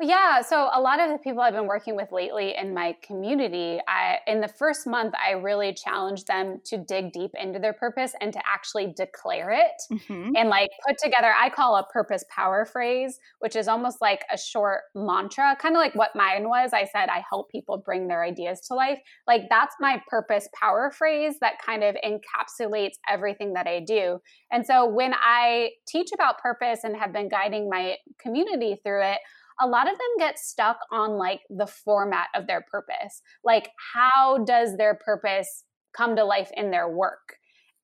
Yeah, 0.00 0.42
so 0.42 0.70
a 0.72 0.80
lot 0.80 1.00
of 1.00 1.10
the 1.10 1.18
people 1.18 1.40
I've 1.40 1.54
been 1.54 1.66
working 1.66 1.96
with 1.96 2.12
lately 2.12 2.54
in 2.56 2.72
my 2.72 2.94
community, 3.02 3.80
I 3.88 4.18
in 4.28 4.40
the 4.40 4.46
first 4.46 4.86
month 4.86 5.12
I 5.20 5.32
really 5.32 5.74
challenged 5.74 6.28
them 6.28 6.60
to 6.66 6.78
dig 6.78 7.10
deep 7.12 7.32
into 7.34 7.58
their 7.58 7.72
purpose 7.72 8.12
and 8.20 8.32
to 8.32 8.38
actually 8.46 8.92
declare 8.96 9.50
it 9.50 9.82
hmm 10.06 10.30
and 10.36 10.50
like 10.50 10.70
put 10.86 10.98
together 11.02 11.32
I 11.36 11.50
call 11.50 11.74
a 11.74 11.84
purpose 11.92 12.24
power 12.30 12.64
phrase, 12.64 13.18
which 13.40 13.56
is 13.56 13.66
almost 13.66 14.00
like 14.00 14.24
a 14.32 14.38
short 14.38 14.82
mantra, 14.94 15.56
kind 15.60 15.74
of 15.74 15.80
like 15.80 15.96
what 15.96 16.14
mine 16.14 16.48
was. 16.48 16.70
I 16.72 16.84
said 16.84 17.08
I 17.08 17.24
help 17.28 17.50
people 17.50 17.76
bring 17.78 18.06
their 18.06 18.22
ideas 18.22 18.60
to 18.68 18.74
life. 18.74 19.00
Like 19.26 19.48
that's 19.50 19.74
my 19.80 20.00
purpose 20.06 20.48
power 20.54 20.92
phrase 20.92 21.38
that 21.40 21.54
kind 21.60 21.82
of 21.82 21.96
encapsulates 22.04 22.98
everything 23.08 23.54
that 23.54 23.66
I 23.66 23.80
do. 23.80 24.20
And 24.52 24.64
so 24.64 24.86
when 24.86 25.12
I 25.14 25.70
teach 25.88 26.10
about 26.14 26.38
purpose 26.38 26.84
and 26.84 26.96
have 26.96 27.12
been 27.12 27.28
guiding 27.28 27.68
my 27.68 27.96
community 28.22 28.76
through 28.84 29.02
it, 29.02 29.18
a 29.60 29.66
lot 29.66 29.90
of 29.90 29.98
them 29.98 30.08
get 30.18 30.38
stuck 30.38 30.78
on 30.90 31.18
like 31.18 31.40
the 31.50 31.66
format 31.66 32.28
of 32.34 32.46
their 32.46 32.64
purpose. 32.70 33.22
Like, 33.44 33.70
how 33.94 34.44
does 34.44 34.76
their 34.76 34.94
purpose 34.94 35.64
come 35.96 36.16
to 36.16 36.24
life 36.24 36.50
in 36.56 36.70
their 36.70 36.88
work? 36.88 37.36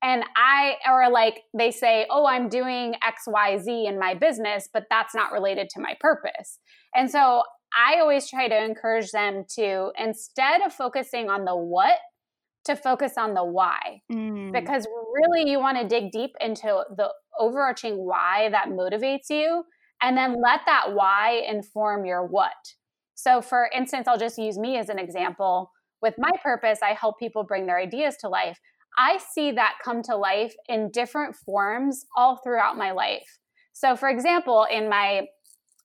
And 0.03 0.23
I, 0.37 0.75
or 0.87 1.11
like 1.11 1.41
they 1.57 1.71
say, 1.71 2.07
oh, 2.11 2.27
I'm 2.27 2.49
doing 2.49 2.95
XYZ 3.03 3.89
in 3.89 3.99
my 3.99 4.15
business, 4.15 4.69
but 4.73 4.85
that's 4.91 5.15
not 5.15 5.33
related 5.33 5.69
to 5.71 5.81
my 5.81 5.95
purpose. 5.99 6.59
And 6.95 7.11
so 7.11 7.43
I 7.75 8.01
always 8.01 8.29
try 8.29 8.47
to 8.49 8.65
encourage 8.65 9.11
them 9.13 9.45
to, 9.57 9.91
instead 9.99 10.61
of 10.61 10.73
focusing 10.73 11.31
on 11.31 11.45
the 11.45 11.57
what, 11.57 11.97
to 12.67 12.77
focus 12.77 13.13
on 13.19 13.35
the 13.35 13.45
why 13.45 14.01
Mm. 14.11 14.53
because 14.53 14.87
really 15.15 15.51
you 15.51 15.59
want 15.59 15.79
to 15.79 15.87
dig 15.87 16.11
deep 16.11 16.31
into 16.41 16.83
the 16.97 17.13
overarching 17.39 17.97
why 18.07 18.49
that 18.51 18.69
motivates 18.69 19.29
you 19.29 19.65
and 20.05 20.19
then 20.19 20.37
let 20.41 20.61
that 20.67 20.93
why 20.93 21.43
inform 21.49 22.05
your 22.05 22.27
what. 22.27 22.53
So, 23.15 23.41
for 23.41 23.71
instance, 23.75 24.07
I'll 24.07 24.19
just 24.19 24.37
use 24.37 24.59
me 24.59 24.77
as 24.77 24.91
an 24.91 24.99
example. 24.99 25.71
With 26.03 26.15
my 26.19 26.31
purpose, 26.43 26.81
I 26.83 26.93
help 26.93 27.19
people 27.19 27.43
bring 27.43 27.65
their 27.65 27.79
ideas 27.79 28.17
to 28.21 28.29
life. 28.29 28.59
I 28.99 29.19
see 29.33 29.51
that 29.53 29.77
come 29.83 30.03
to 30.03 30.15
life 30.15 30.55
in 30.69 30.91
different 30.91 31.35
forms 31.35 32.05
all 32.17 32.39
throughout 32.45 32.77
my 32.77 32.93
life. 32.93 33.39
So, 33.73 33.97
for 33.97 34.11
example, 34.11 34.67
in 34.71 34.91
my 34.91 35.23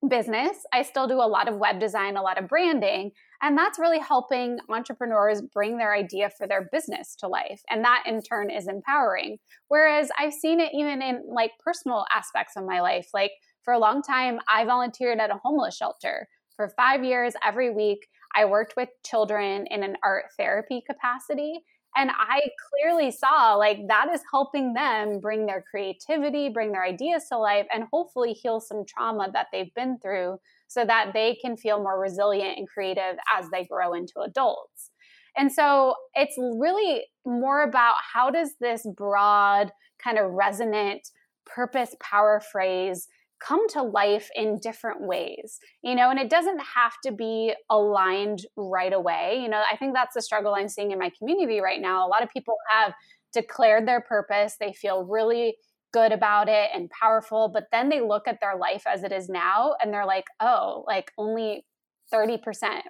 business, 0.07 0.57
I 0.73 0.83
still 0.83 1.07
do 1.07 1.15
a 1.15 1.27
lot 1.27 1.47
of 1.47 1.55
web 1.55 1.79
design, 1.79 2.17
a 2.17 2.21
lot 2.21 2.37
of 2.37 2.47
branding, 2.47 3.11
and 3.41 3.57
that's 3.57 3.79
really 3.79 3.99
helping 3.99 4.57
entrepreneurs 4.69 5.41
bring 5.41 5.77
their 5.77 5.93
idea 5.93 6.29
for 6.29 6.45
their 6.45 6.69
business 6.71 7.15
to 7.19 7.27
life. 7.27 7.61
And 7.69 7.85
that 7.85 8.03
in 8.05 8.21
turn 8.21 8.49
is 8.49 8.67
empowering. 8.67 9.37
Whereas 9.69 10.09
I've 10.19 10.33
seen 10.33 10.59
it 10.59 10.71
even 10.73 11.01
in 11.01 11.23
like 11.33 11.51
personal 11.63 12.05
aspects 12.13 12.53
of 12.57 12.65
my 12.65 12.81
life. 12.81 13.07
Like 13.13 13.31
for 13.63 13.73
a 13.73 13.79
long 13.79 14.01
time, 14.01 14.39
I 14.47 14.65
volunteered 14.65 15.19
at 15.19 15.31
a 15.31 15.39
homeless 15.43 15.75
shelter. 15.75 16.27
For 16.55 16.69
five 16.69 17.03
years, 17.03 17.33
every 17.45 17.73
week, 17.73 18.07
I 18.35 18.45
worked 18.45 18.73
with 18.75 18.89
children 19.05 19.65
in 19.69 19.83
an 19.83 19.95
art 20.03 20.25
therapy 20.37 20.83
capacity. 20.85 21.61
And 21.95 22.11
I 22.11 22.41
clearly 22.69 23.11
saw 23.11 23.55
like 23.55 23.79
that 23.87 24.09
is 24.13 24.21
helping 24.31 24.73
them 24.73 25.19
bring 25.19 25.45
their 25.45 25.63
creativity, 25.69 26.49
bring 26.49 26.71
their 26.71 26.83
ideas 26.83 27.25
to 27.29 27.37
life, 27.37 27.65
and 27.73 27.85
hopefully 27.91 28.33
heal 28.33 28.59
some 28.59 28.83
trauma 28.87 29.29
that 29.33 29.47
they've 29.51 29.73
been 29.73 29.97
through 29.99 30.37
so 30.67 30.85
that 30.85 31.11
they 31.13 31.37
can 31.41 31.57
feel 31.57 31.81
more 31.81 31.99
resilient 31.99 32.57
and 32.57 32.67
creative 32.67 33.17
as 33.35 33.49
they 33.51 33.65
grow 33.65 33.93
into 33.93 34.19
adults. 34.19 34.91
And 35.35 35.51
so 35.51 35.95
it's 36.13 36.35
really 36.37 37.05
more 37.25 37.63
about 37.63 37.95
how 38.13 38.29
does 38.29 38.51
this 38.59 38.85
broad, 38.95 39.71
kind 40.03 40.17
of 40.17 40.31
resonant 40.31 41.01
purpose 41.45 41.95
power 42.01 42.41
phrase 42.51 43.07
come 43.39 43.67
to 43.69 43.81
life 43.81 44.29
in 44.35 44.59
different 44.59 45.01
ways 45.01 45.59
you 45.81 45.95
know 45.95 46.09
and 46.09 46.19
it 46.19 46.29
doesn't 46.29 46.59
have 46.59 46.93
to 47.03 47.11
be 47.11 47.53
aligned 47.69 48.45
right 48.57 48.93
away 48.93 49.39
you 49.41 49.49
know 49.49 49.63
i 49.71 49.75
think 49.77 49.93
that's 49.93 50.13
the 50.13 50.21
struggle 50.21 50.53
i'm 50.53 50.69
seeing 50.69 50.91
in 50.91 50.99
my 50.99 51.11
community 51.17 51.59
right 51.59 51.81
now. 51.81 52.05
A 52.05 52.09
lot 52.09 52.23
of 52.23 52.29
people 52.29 52.55
have 52.69 52.93
declared 53.33 53.87
their 53.87 54.01
purpose 54.01 54.55
they 54.59 54.73
feel 54.73 55.03
really 55.03 55.55
good 55.93 56.11
about 56.11 56.47
it 56.49 56.69
and 56.73 56.89
powerful 56.89 57.49
but 57.51 57.65
then 57.71 57.89
they 57.89 58.01
look 58.01 58.27
at 58.27 58.39
their 58.41 58.57
life 58.57 58.83
as 58.87 59.03
it 59.03 59.11
is 59.11 59.29
now 59.29 59.73
and 59.81 59.93
they're 59.93 60.05
like 60.05 60.25
oh 60.39 60.83
like 60.87 61.11
only 61.17 61.65
30% 62.13 62.39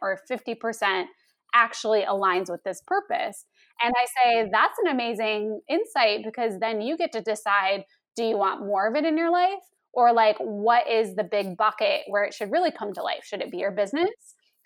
or 0.01 0.19
50% 0.31 1.05
actually 1.53 2.03
aligns 2.03 2.49
with 2.49 2.63
this 2.63 2.81
purpose. 2.85 3.45
And 3.81 3.93
i 3.97 4.05
say 4.05 4.49
that's 4.51 4.77
an 4.83 4.91
amazing 4.91 5.61
insight 5.69 6.21
because 6.23 6.59
then 6.59 6.81
you 6.81 6.97
get 6.97 7.11
to 7.13 7.21
decide 7.21 7.83
do 8.15 8.23
you 8.23 8.37
want 8.37 8.65
more 8.65 8.87
of 8.87 8.95
it 8.95 9.05
in 9.05 9.17
your 9.17 9.31
life 9.31 9.63
or 9.93 10.13
like 10.13 10.37
what 10.37 10.89
is 10.89 11.15
the 11.15 11.23
big 11.23 11.57
bucket 11.57 12.01
where 12.07 12.23
it 12.23 12.33
should 12.33 12.51
really 12.51 12.71
come 12.71 12.93
to 12.93 13.01
life? 13.01 13.23
Should 13.23 13.41
it 13.41 13.51
be 13.51 13.57
your 13.57 13.71
business? 13.71 14.09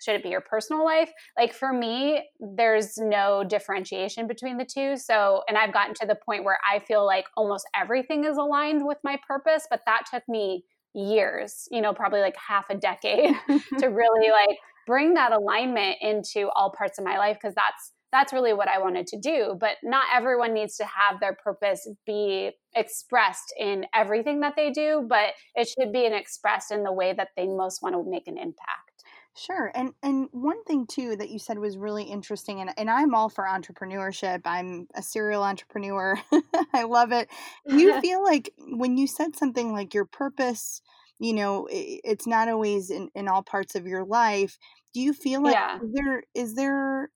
Should 0.02 0.16
it 0.16 0.22
be 0.22 0.28
your 0.28 0.42
personal 0.42 0.84
life? 0.84 1.10
Like 1.38 1.54
for 1.54 1.72
me 1.72 2.24
there's 2.40 2.98
no 2.98 3.44
differentiation 3.44 4.26
between 4.26 4.58
the 4.58 4.64
two. 4.66 4.96
So 4.96 5.42
and 5.48 5.56
i've 5.56 5.72
gotten 5.72 5.94
to 5.94 6.06
the 6.06 6.16
point 6.16 6.44
where 6.44 6.58
i 6.70 6.78
feel 6.78 7.06
like 7.06 7.26
almost 7.36 7.66
everything 7.74 8.24
is 8.24 8.36
aligned 8.36 8.84
with 8.84 8.98
my 9.04 9.18
purpose 9.26 9.66
but 9.70 9.80
that 9.86 10.02
took 10.10 10.22
me 10.28 10.64
years 10.94 11.66
you 11.70 11.80
know 11.80 11.92
probably 11.92 12.20
like 12.20 12.36
half 12.36 12.70
a 12.70 12.74
decade 12.74 13.34
to 13.78 13.86
really 13.88 14.30
like 14.30 14.56
bring 14.86 15.14
that 15.14 15.32
alignment 15.32 15.96
into 16.00 16.48
all 16.54 16.70
parts 16.70 16.98
of 16.98 17.04
my 17.04 17.18
life 17.18 17.36
because 17.40 17.54
that's 17.54 17.92
that's 18.14 18.32
really 18.32 18.52
what 18.52 18.68
I 18.68 18.78
wanted 18.78 19.08
to 19.08 19.18
do. 19.18 19.56
But 19.58 19.76
not 19.82 20.04
everyone 20.14 20.54
needs 20.54 20.76
to 20.76 20.84
have 20.84 21.18
their 21.18 21.34
purpose 21.34 21.88
be 22.06 22.52
expressed 22.74 23.52
in 23.58 23.86
everything 23.92 24.40
that 24.40 24.54
they 24.56 24.70
do, 24.70 25.04
but 25.08 25.34
it 25.56 25.68
should 25.68 25.92
be 25.92 26.06
expressed 26.06 26.70
in 26.70 26.84
the 26.84 26.92
way 26.92 27.12
that 27.12 27.30
they 27.36 27.48
most 27.48 27.82
want 27.82 27.96
to 27.96 28.08
make 28.08 28.28
an 28.28 28.38
impact. 28.38 29.04
Sure. 29.36 29.72
And 29.74 29.94
and 30.00 30.28
one 30.30 30.62
thing 30.62 30.86
too 30.86 31.16
that 31.16 31.28
you 31.28 31.40
said 31.40 31.58
was 31.58 31.76
really 31.76 32.04
interesting 32.04 32.60
and, 32.60 32.70
and 32.76 32.88
I'm 32.88 33.16
all 33.16 33.28
for 33.28 33.44
entrepreneurship. 33.44 34.42
I'm 34.44 34.86
a 34.94 35.02
serial 35.02 35.42
entrepreneur. 35.42 36.16
I 36.72 36.84
love 36.84 37.10
it. 37.10 37.28
You 37.66 37.92
feel 38.00 38.22
like 38.22 38.52
when 38.58 38.96
you 38.96 39.08
said 39.08 39.34
something 39.34 39.72
like 39.72 39.92
your 39.92 40.04
purpose, 40.04 40.80
you 41.18 41.32
know, 41.32 41.66
i 41.72 41.98
it's 42.04 42.28
not 42.28 42.48
always 42.48 42.90
in, 42.90 43.10
in 43.16 43.26
all 43.26 43.42
parts 43.42 43.74
of 43.74 43.88
your 43.88 44.04
life. 44.04 44.56
Do 44.92 45.00
you 45.00 45.12
feel 45.12 45.42
like 45.42 45.56
Yeah. 45.56 45.78
is 45.82 45.92
there 45.92 46.22
is 46.34 46.54
there 46.54 47.10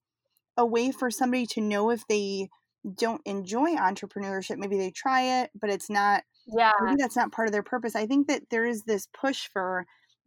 a 0.58 0.66
way 0.66 0.90
for 0.90 1.10
somebody 1.10 1.46
to 1.46 1.62
know 1.62 1.88
if 1.90 2.06
they 2.08 2.50
don't 2.96 3.22
enjoy 3.24 3.76
entrepreneurship? 3.76 4.58
Maybe 4.58 4.76
they 4.76 4.90
try 4.90 5.40
it, 5.42 5.50
but 5.58 5.70
it's 5.70 5.88
not 5.88 6.24
Yeah. 6.46 6.72
maybe 6.82 7.00
that's 7.00 7.16
not 7.16 7.32
part 7.32 7.48
of 7.48 7.52
their 7.52 7.62
purpose. 7.62 7.96
I 7.96 8.06
think 8.06 8.28
that 8.28 8.50
there 8.50 8.66
is 8.66 8.82
this 8.82 9.06
push 9.18 9.48
for 9.48 9.86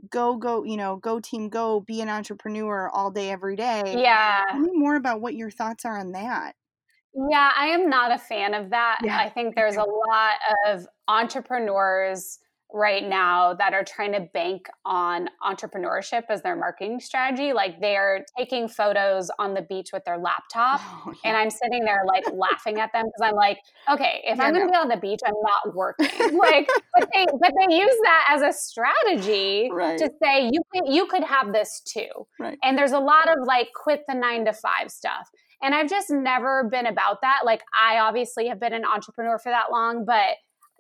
go 0.10 0.36
go 0.36 0.64
you 0.64 0.78
know 0.78 0.96
go 0.96 1.20
team 1.20 1.48
go 1.48 1.80
be 1.82 2.02
an 2.02 2.10
entrepreneur 2.10 2.90
all 2.90 3.12
day 3.12 3.30
every 3.30 3.56
day 3.56 3.84
Yeah. 4.02 4.46
tell 4.50 4.60
me 4.60 4.72
more 4.74 4.96
about 4.96 5.22
what 5.22 5.36
your 5.36 5.52
thoughts 5.52 5.86
are 5.86 5.96
on 6.00 6.12
that 6.14 6.56
Yeah, 7.14 7.52
I 7.56 7.68
am 7.68 7.88
not 7.88 8.12
a 8.12 8.18
fan 8.18 8.56
of 8.56 8.72
that. 8.72 9.00
Yeah. 9.04 9.20
I 9.20 9.30
think 9.30 9.54
there's 9.54 9.76
a 9.76 9.84
lot 9.84 10.34
of 10.66 10.88
entrepreneurs 11.08 12.40
right 12.74 13.04
now 13.08 13.54
that 13.54 13.74
are 13.74 13.84
trying 13.84 14.14
to 14.14 14.22
bank 14.34 14.68
on 14.86 15.28
entrepreneurship 15.44 16.24
as 16.30 16.42
their 16.42 16.56
marketing 16.56 17.00
strategy. 17.00 17.52
Like 17.54 17.82
they're 17.82 18.26
taking 18.38 18.68
photos 18.68 19.30
on 19.40 19.54
the 19.54 19.62
beach 19.62 19.90
with 19.94 20.04
their 20.06 20.18
laptop. 20.18 20.80
Oh, 21.04 21.14
And 21.24 21.36
I'm 21.36 21.50
sitting 21.50 21.84
there 21.84 22.04
like 22.06 22.24
laughing 22.34 22.80
at 22.80 22.92
them 22.94 23.06
because 23.06 23.22
I'm 23.30 23.36
like, 23.36 23.58
okay, 23.92 24.22
if 24.24 24.38
Yeah, 24.38 24.44
I'm 24.46 24.54
going 24.54 24.68
to 24.68 24.72
be 24.72 24.78
on 24.78 24.88
the 24.88 24.98
beach, 24.98 25.20
I'm 25.26 25.34
not 25.42 25.76
working. 25.76 26.08
like, 26.38 26.68
but 26.98 27.10
they 27.14 27.26
but 27.26 27.52
they 27.60 27.76
use 27.76 27.96
that 28.04 28.28
as 28.30 28.42
a 28.42 28.52
strategy 28.54 29.70
Right. 29.72 29.98
to 29.98 30.10
say 30.24 30.50
you 30.52 30.62
could 30.72 30.84
you 30.94 31.08
could 31.08 31.24
have 31.24 31.54
this 31.54 31.82
too. 31.86 32.10
Right. 32.40 32.58
And 32.64 32.78
there's 32.78 32.92
a 32.92 33.00
lot 33.00 33.30
of 33.30 33.46
like 33.46 33.70
quit 33.74 34.02
the 34.08 34.14
nine 34.16 34.46
to 34.46 34.54
five 34.54 34.92
stuff. 34.92 35.30
And 35.64 35.74
I've 35.76 35.90
just 35.90 36.10
never 36.10 36.68
been 36.70 36.86
about 36.88 37.22
that. 37.22 37.42
Like 37.46 37.62
I 37.80 38.00
obviously 38.00 38.48
have 38.48 38.60
been 38.60 38.74
an 38.74 38.86
entrepreneur 38.86 39.38
for 39.40 39.50
that 39.52 39.72
long, 39.72 40.06
but 40.06 40.36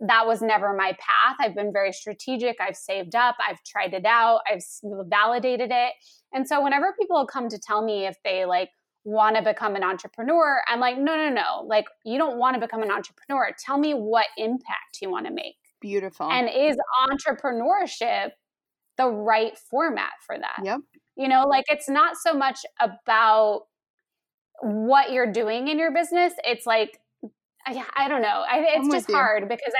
that 0.07 0.27
was 0.27 0.41
never 0.41 0.73
my 0.73 0.93
path. 0.93 1.37
I've 1.39 1.55
been 1.55 1.71
very 1.71 1.93
strategic. 1.93 2.57
I've 2.59 2.75
saved 2.75 3.15
up. 3.15 3.35
I've 3.47 3.63
tried 3.63 3.93
it 3.93 4.05
out. 4.05 4.41
I've 4.51 4.63
validated 5.07 5.69
it. 5.71 5.93
And 6.33 6.47
so 6.47 6.61
whenever 6.63 6.93
people 6.99 7.25
come 7.25 7.49
to 7.49 7.59
tell 7.59 7.83
me 7.83 8.05
if 8.05 8.17
they 8.23 8.45
like 8.45 8.69
want 9.03 9.35
to 9.35 9.41
become 9.41 9.75
an 9.75 9.83
entrepreneur. 9.83 10.61
I'm 10.67 10.79
like, 10.79 10.97
no, 10.97 11.15
no, 11.15 11.29
no. 11.29 11.65
Like, 11.65 11.85
you 12.05 12.17
don't 12.17 12.37
want 12.37 12.55
to 12.55 12.59
become 12.59 12.83
an 12.83 12.91
entrepreneur. 12.91 13.49
Tell 13.63 13.77
me 13.77 13.93
what 13.93 14.27
impact 14.37 14.99
you 15.01 15.09
want 15.09 15.25
to 15.25 15.33
make. 15.33 15.55
Beautiful. 15.79 16.29
And 16.29 16.49
is 16.49 16.77
entrepreneurship 17.09 18.31
the 18.97 19.07
right 19.07 19.57
format 19.57 20.11
for 20.25 20.37
that? 20.37 20.59
Yep. 20.63 20.81
You 21.15 21.27
know, 21.27 21.45
like 21.47 21.65
it's 21.67 21.89
not 21.89 22.15
so 22.17 22.33
much 22.33 22.59
about 22.79 23.63
what 24.61 25.11
you're 25.11 25.31
doing 25.31 25.67
in 25.67 25.79
your 25.79 25.91
business. 25.91 26.33
It's 26.45 26.65
like, 26.65 26.99
I, 27.65 27.83
I 27.95 28.07
don't 28.07 28.21
know. 28.21 28.43
I, 28.49 28.59
it's 28.59 28.85
I'm 28.85 28.91
just 28.91 29.11
hard 29.11 29.47
because 29.47 29.73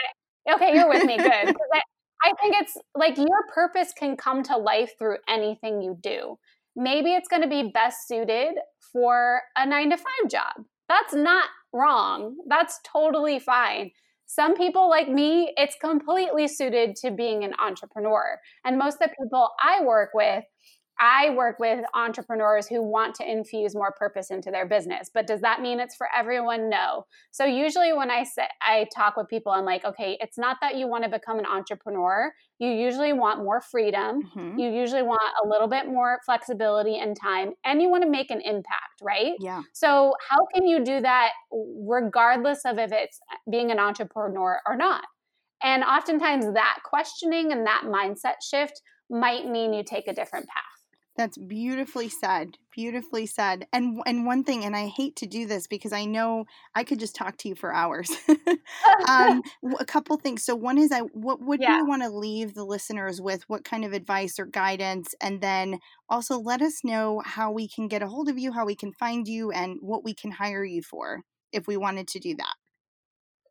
I, 0.48 0.54
okay, 0.56 0.74
you're 0.74 0.90
with 0.90 1.06
me. 1.06 1.18
Good. 1.18 1.28
I, 1.74 1.82
I 2.24 2.34
think 2.42 2.56
it's 2.60 2.78
like 2.96 3.18
your 3.18 3.48
purpose 3.54 3.94
can 3.98 4.16
come 4.16 4.44
to 4.44 4.58
life 4.58 4.94
through 4.98 5.18
anything 5.28 5.82
you 5.82 5.98
do. 6.02 6.38
Maybe 6.76 7.14
it's 7.14 7.28
going 7.28 7.42
to 7.42 7.50
be 7.50 7.72
best 7.74 8.08
suited 8.08 8.54
for 8.94 9.42
a 9.58 9.66
nine 9.66 9.90
to 9.90 9.98
five 9.98 10.30
job. 10.30 10.66
That's 10.88 11.14
not 11.14 11.46
wrong. 11.74 12.36
That's 12.48 12.80
totally 12.84 13.40
fine. 13.40 13.92
Some 14.26 14.56
people 14.56 14.90
like 14.90 15.10
me, 15.10 15.54
it's 15.58 15.76
completely 15.82 16.48
suited 16.48 16.96
to 16.98 17.12
being 17.12 17.44
an 17.44 17.54
entrepreneur. 17.60 18.40
And 18.64 18.78
most 18.78 19.02
of 19.02 19.10
the 19.10 19.16
people 19.22 19.50
I 19.62 19.84
work 19.84 20.12
with, 20.14 20.46
I 21.04 21.32
work 21.32 21.58
with 21.58 21.84
entrepreneurs 21.96 22.68
who 22.68 22.84
want 22.84 23.16
to 23.16 23.30
infuse 23.30 23.74
more 23.74 23.92
purpose 23.92 24.30
into 24.30 24.52
their 24.52 24.68
business. 24.68 25.10
But 25.12 25.26
does 25.26 25.42
that 25.42 25.60
mean 25.60 25.80
it's 25.80 25.96
for 25.96 26.08
everyone? 26.16 26.70
No. 26.70 27.08
So 27.32 27.44
usually 27.44 27.92
when 27.92 28.12
I 28.12 28.24
say 28.24 28.48
I 28.62 28.88
talk 28.96 29.18
with 29.18 29.28
people, 29.28 29.52
I'm 29.52 29.66
like, 29.66 29.84
okay, 29.84 30.16
it's 30.22 30.38
not 30.38 30.58
that 30.62 30.76
you 30.76 30.88
want 30.88 31.04
to 31.04 31.10
become 31.10 31.40
an 31.40 31.48
entrepreneur. 31.48 32.32
You 32.60 32.70
usually 32.70 33.14
want 33.14 33.40
more 33.44 33.62
freedom. 33.62 34.22
Mhm. 34.36 34.60
You 34.60 34.70
usually 34.70 35.02
want 35.02 35.22
a 35.44 35.48
little 35.48 35.68
bit 35.68 35.88
more 35.88 36.20
flexibility 36.24 37.00
and 37.00 37.20
time, 37.20 37.54
and 37.66 37.82
you 37.82 37.90
want 37.90 38.04
to 38.04 38.10
make 38.10 38.30
an 38.30 38.42
impact, 38.42 39.02
right? 39.02 39.34
Yeah. 39.40 39.64
So, 39.74 40.14
how 40.30 40.46
can 40.54 40.68
you 40.68 40.84
do 40.86 41.02
that 41.02 41.32
regardless 41.52 42.64
of 42.64 42.78
if 42.78 42.92
it's 42.92 43.20
being 43.50 43.72
an 43.72 43.80
entrepreneur 43.80 44.62
or 44.68 44.76
not? 44.76 45.06
And 45.64 45.84
oftentimes, 45.84 46.54
that 46.54 46.80
questioning 46.84 47.52
and 47.52 47.66
that 47.66 47.86
mindset 47.86 48.36
shift 48.44 48.82
might 49.10 49.48
mean 49.48 49.74
you 49.74 49.84
take 49.84 50.08
a 50.08 50.14
different 50.14 50.48
path. 50.48 50.81
That's 51.18 51.38
beautifully 51.38 52.08
said. 52.08 52.58
Beautifully 52.72 53.26
said. 53.26 53.68
And 53.74 54.02
and 54.06 54.26
one 54.26 54.46
thing, 54.46 54.64
and 54.64 54.76
I 54.76 54.88
hate 54.88 55.18
to 55.18 55.26
do 55.28 55.46
this 55.46 55.68
because 55.68 55.92
I 55.92 56.06
know 56.06 56.46
I 56.74 56.86
could 56.86 57.00
just 57.00 57.16
talk 57.16 57.36
to 57.40 57.50
you 57.50 57.56
for 57.56 57.74
hours. 57.74 58.10
um, 59.08 59.44
a 59.78 59.86
couple 59.86 60.16
things. 60.18 60.44
So 60.44 60.56
one 60.56 60.78
is, 60.78 60.90
I 60.92 61.00
what 61.02 61.42
would 61.42 61.68
Yeah. 61.68 61.68
you 61.68 61.86
want 61.86 62.02
to 62.04 62.10
leave 62.10 62.54
the 62.54 62.64
listeners 62.64 63.20
with? 63.22 63.44
What 63.50 63.66
kind 63.66 63.84
of 63.84 63.92
advice 63.92 64.40
or 64.40 64.46
guidance? 64.46 65.14
And 65.20 65.42
then 65.42 65.80
also 66.10 66.40
let 66.40 66.62
us 66.62 66.82
know 66.84 67.22
how 67.26 67.52
we 67.52 67.68
can 67.68 67.90
get 67.90 68.02
a 68.02 68.08
hold 68.08 68.30
of 68.30 68.40
you, 68.40 68.54
how 68.54 68.66
we 68.66 68.76
can 68.76 68.94
find 68.94 69.28
you, 69.28 69.52
and 69.52 69.78
what 69.82 70.06
we 70.06 70.14
can 70.14 70.32
hire 70.32 70.64
you 70.64 70.82
for 70.82 71.24
if 71.52 71.68
we 71.68 71.76
wanted 71.76 72.08
to 72.10 72.20
do 72.20 72.36
that. 72.38 72.56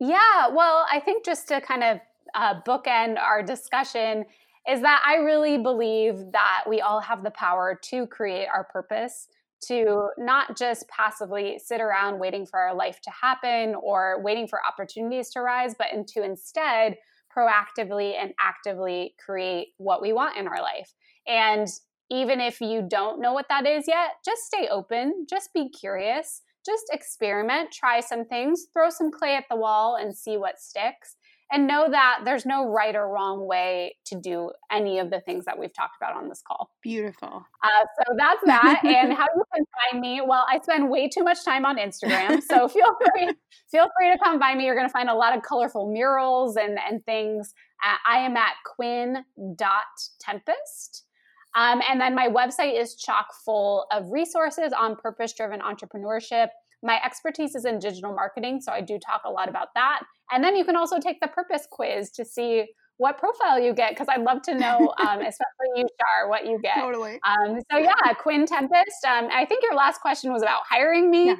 Yeah, 0.00 0.48
well, 0.48 0.86
I 0.90 1.00
think 1.00 1.24
just 1.24 1.48
to 1.48 1.60
kind 1.60 1.84
of 1.84 2.00
uh, 2.34 2.60
bookend 2.62 3.18
our 3.18 3.42
discussion 3.42 4.24
is 4.70 4.82
that 4.82 5.02
I 5.04 5.16
really 5.16 5.58
believe 5.58 6.32
that 6.32 6.64
we 6.68 6.80
all 6.80 7.00
have 7.00 7.24
the 7.24 7.32
power 7.32 7.78
to 7.90 8.06
create 8.06 8.46
our 8.46 8.64
purpose, 8.64 9.28
to 9.66 10.08
not 10.16 10.56
just 10.56 10.88
passively 10.88 11.58
sit 11.62 11.80
around 11.80 12.20
waiting 12.20 12.46
for 12.46 12.58
our 12.58 12.74
life 12.74 13.00
to 13.02 13.10
happen 13.10 13.74
or 13.74 14.22
waiting 14.22 14.46
for 14.46 14.60
opportunities 14.66 15.30
to 15.30 15.40
rise, 15.40 15.74
but 15.76 15.88
to 16.08 16.22
instead 16.22 16.96
proactively 17.36 18.14
and 18.20 18.32
actively 18.40 19.14
create 19.24 19.68
what 19.78 20.00
we 20.00 20.12
want 20.12 20.36
in 20.36 20.46
our 20.46 20.62
life. 20.62 20.94
And 21.26 21.66
even 22.10 22.40
if 22.40 22.60
you 22.60 22.86
don't 22.88 23.20
know 23.20 23.32
what 23.32 23.46
that 23.48 23.66
is 23.66 23.84
yet, 23.86 24.10
just 24.24 24.42
stay 24.42 24.68
open, 24.68 25.26
just 25.28 25.52
be 25.52 25.68
curious 25.68 26.42
just 26.64 26.84
experiment, 26.92 27.72
try 27.72 28.00
some 28.00 28.24
things, 28.24 28.66
throw 28.72 28.90
some 28.90 29.10
clay 29.10 29.34
at 29.34 29.44
the 29.50 29.56
wall 29.56 29.96
and 29.96 30.16
see 30.16 30.36
what 30.36 30.60
sticks. 30.60 31.16
And 31.52 31.66
know 31.66 31.88
that 31.90 32.20
there's 32.24 32.46
no 32.46 32.68
right 32.68 32.94
or 32.94 33.08
wrong 33.08 33.44
way 33.46 33.96
to 34.06 34.20
do 34.20 34.52
any 34.70 35.00
of 35.00 35.10
the 35.10 35.20
things 35.20 35.44
that 35.46 35.58
we've 35.58 35.74
talked 35.74 35.96
about 36.00 36.16
on 36.16 36.28
this 36.28 36.40
call. 36.46 36.70
Beautiful. 36.82 37.44
Uh, 37.62 37.84
so 37.98 38.04
that's 38.16 38.40
that. 38.46 38.80
and 38.84 39.12
how 39.12 39.26
do 39.26 39.32
you 39.36 39.44
can 39.54 39.64
find 39.90 40.00
me? 40.00 40.22
Well, 40.24 40.46
I 40.48 40.60
spend 40.60 40.88
way 40.88 41.08
too 41.08 41.24
much 41.24 41.44
time 41.44 41.66
on 41.66 41.76
Instagram, 41.76 42.40
so 42.40 42.68
feel 42.68 42.96
free 43.12 43.32
feel 43.70 43.88
free 43.98 44.12
to 44.12 44.18
come 44.22 44.38
find 44.38 44.58
me. 44.58 44.66
You're 44.66 44.76
going 44.76 44.88
to 44.88 44.92
find 44.92 45.08
a 45.08 45.14
lot 45.14 45.36
of 45.36 45.42
colorful 45.42 45.92
murals 45.92 46.56
and 46.56 46.78
and 46.78 47.04
things. 47.04 47.52
Uh, 47.84 47.96
I 48.06 48.18
am 48.18 48.36
at 48.36 48.52
quinn.tempest. 48.76 51.04
Um, 51.56 51.82
and 51.88 52.00
then 52.00 52.14
my 52.14 52.28
website 52.28 52.80
is 52.80 52.94
chock 52.94 53.26
full 53.44 53.86
of 53.90 54.12
resources 54.12 54.72
on 54.72 54.94
purpose 54.96 55.32
driven 55.32 55.58
entrepreneurship. 55.60 56.50
My 56.82 57.00
expertise 57.04 57.54
is 57.54 57.64
in 57.64 57.78
digital 57.78 58.14
marketing, 58.14 58.60
so 58.60 58.72
I 58.72 58.80
do 58.80 58.98
talk 58.98 59.22
a 59.24 59.30
lot 59.30 59.48
about 59.48 59.68
that. 59.74 60.02
And 60.32 60.42
then 60.42 60.56
you 60.56 60.64
can 60.64 60.76
also 60.76 60.98
take 60.98 61.20
the 61.20 61.28
purpose 61.28 61.66
quiz 61.70 62.10
to 62.12 62.24
see 62.24 62.66
what 62.96 63.18
profile 63.18 63.58
you 63.58 63.72
get, 63.74 63.90
because 63.90 64.08
I'd 64.08 64.22
love 64.22 64.42
to 64.42 64.54
know, 64.54 64.92
um, 65.00 65.20
especially 65.20 65.70
you, 65.76 65.86
Shar, 65.98 66.28
what 66.28 66.46
you 66.46 66.58
get. 66.62 66.76
Totally. 66.76 67.18
Um, 67.26 67.58
so 67.70 67.78
yeah, 67.78 68.12
Quinn 68.18 68.46
Tempest. 68.46 69.04
Um, 69.06 69.28
I 69.32 69.46
think 69.46 69.62
your 69.62 69.74
last 69.74 70.00
question 70.00 70.32
was 70.32 70.42
about 70.42 70.60
hiring 70.68 71.10
me. 71.10 71.26
Yeah. 71.26 71.36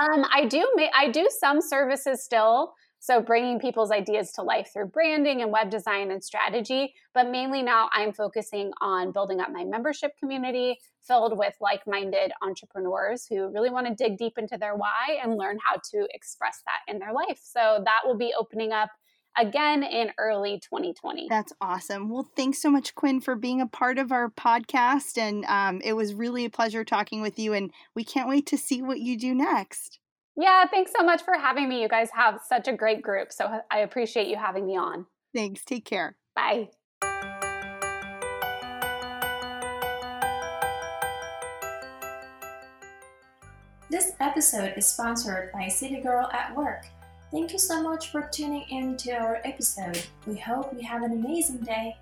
Um, 0.00 0.24
I 0.32 0.44
do 0.44 0.66
ma- 0.76 0.90
I 0.94 1.10
do 1.10 1.28
some 1.40 1.60
services 1.60 2.22
still. 2.22 2.72
So 3.00 3.22
bringing 3.22 3.58
people's 3.58 3.90
ideas 3.90 4.30
to 4.32 4.42
life 4.42 4.70
through 4.72 4.88
branding 4.88 5.40
and 5.40 5.50
web 5.50 5.70
design 5.70 6.10
and 6.10 6.22
strategy, 6.22 6.94
but 7.14 7.30
mainly 7.30 7.62
now 7.62 7.88
I'm 7.94 8.12
focusing 8.12 8.72
on 8.82 9.10
building 9.10 9.40
up 9.40 9.50
my 9.50 9.64
membership 9.64 10.12
community 10.18 10.78
filled 11.00 11.36
with 11.36 11.54
like-minded 11.62 12.30
entrepreneurs 12.42 13.26
who 13.26 13.48
really 13.48 13.70
want 13.70 13.86
to 13.86 13.94
dig 13.94 14.18
deep 14.18 14.34
into 14.36 14.58
their 14.58 14.76
why 14.76 15.18
and 15.22 15.38
learn 15.38 15.58
how 15.64 15.80
to 15.92 16.06
express 16.12 16.62
that 16.66 16.92
in 16.92 16.98
their 16.98 17.14
life. 17.14 17.40
So 17.42 17.82
that 17.84 18.00
will 18.04 18.18
be 18.18 18.34
opening 18.38 18.72
up 18.72 18.90
again 19.38 19.82
in 19.82 20.12
early 20.18 20.60
2020. 20.60 21.26
That's 21.30 21.52
awesome. 21.60 22.10
Well, 22.10 22.28
thanks 22.36 22.60
so 22.60 22.70
much, 22.70 22.94
Quinn, 22.94 23.20
for 23.20 23.34
being 23.34 23.60
a 23.62 23.66
part 23.66 23.98
of 23.98 24.12
our 24.12 24.28
podcast. 24.28 25.16
And 25.16 25.44
um, 25.46 25.80
it 25.82 25.94
was 25.94 26.12
really 26.12 26.44
a 26.44 26.50
pleasure 26.50 26.84
talking 26.84 27.22
with 27.22 27.38
you. 27.38 27.54
And 27.54 27.72
we 27.94 28.04
can't 28.04 28.28
wait 28.28 28.46
to 28.48 28.58
see 28.58 28.82
what 28.82 29.00
you 29.00 29.16
do 29.16 29.34
next. 29.34 29.99
Yeah, 30.36 30.64
thanks 30.70 30.92
so 30.96 31.04
much 31.04 31.22
for 31.22 31.34
having 31.34 31.68
me. 31.68 31.82
You 31.82 31.88
guys 31.88 32.10
have 32.14 32.40
such 32.46 32.68
a 32.68 32.72
great 32.72 33.02
group. 33.02 33.32
So 33.32 33.60
I 33.70 33.78
appreciate 33.80 34.28
you 34.28 34.36
having 34.36 34.66
me 34.66 34.76
on. 34.76 35.06
Thanks. 35.34 35.64
Take 35.64 35.84
care. 35.84 36.16
Bye. 36.34 36.68
This 43.90 44.12
episode 44.20 44.74
is 44.76 44.86
sponsored 44.86 45.50
by 45.52 45.66
City 45.66 46.00
Girl 46.00 46.28
at 46.32 46.54
Work. 46.54 46.86
Thank 47.32 47.52
you 47.52 47.58
so 47.58 47.82
much 47.82 48.10
for 48.10 48.28
tuning 48.32 48.64
in 48.70 48.96
to 48.98 49.12
our 49.12 49.40
episode. 49.44 50.00
We 50.26 50.36
hope 50.36 50.72
you 50.72 50.86
have 50.86 51.02
an 51.02 51.12
amazing 51.12 51.58
day 51.58 51.96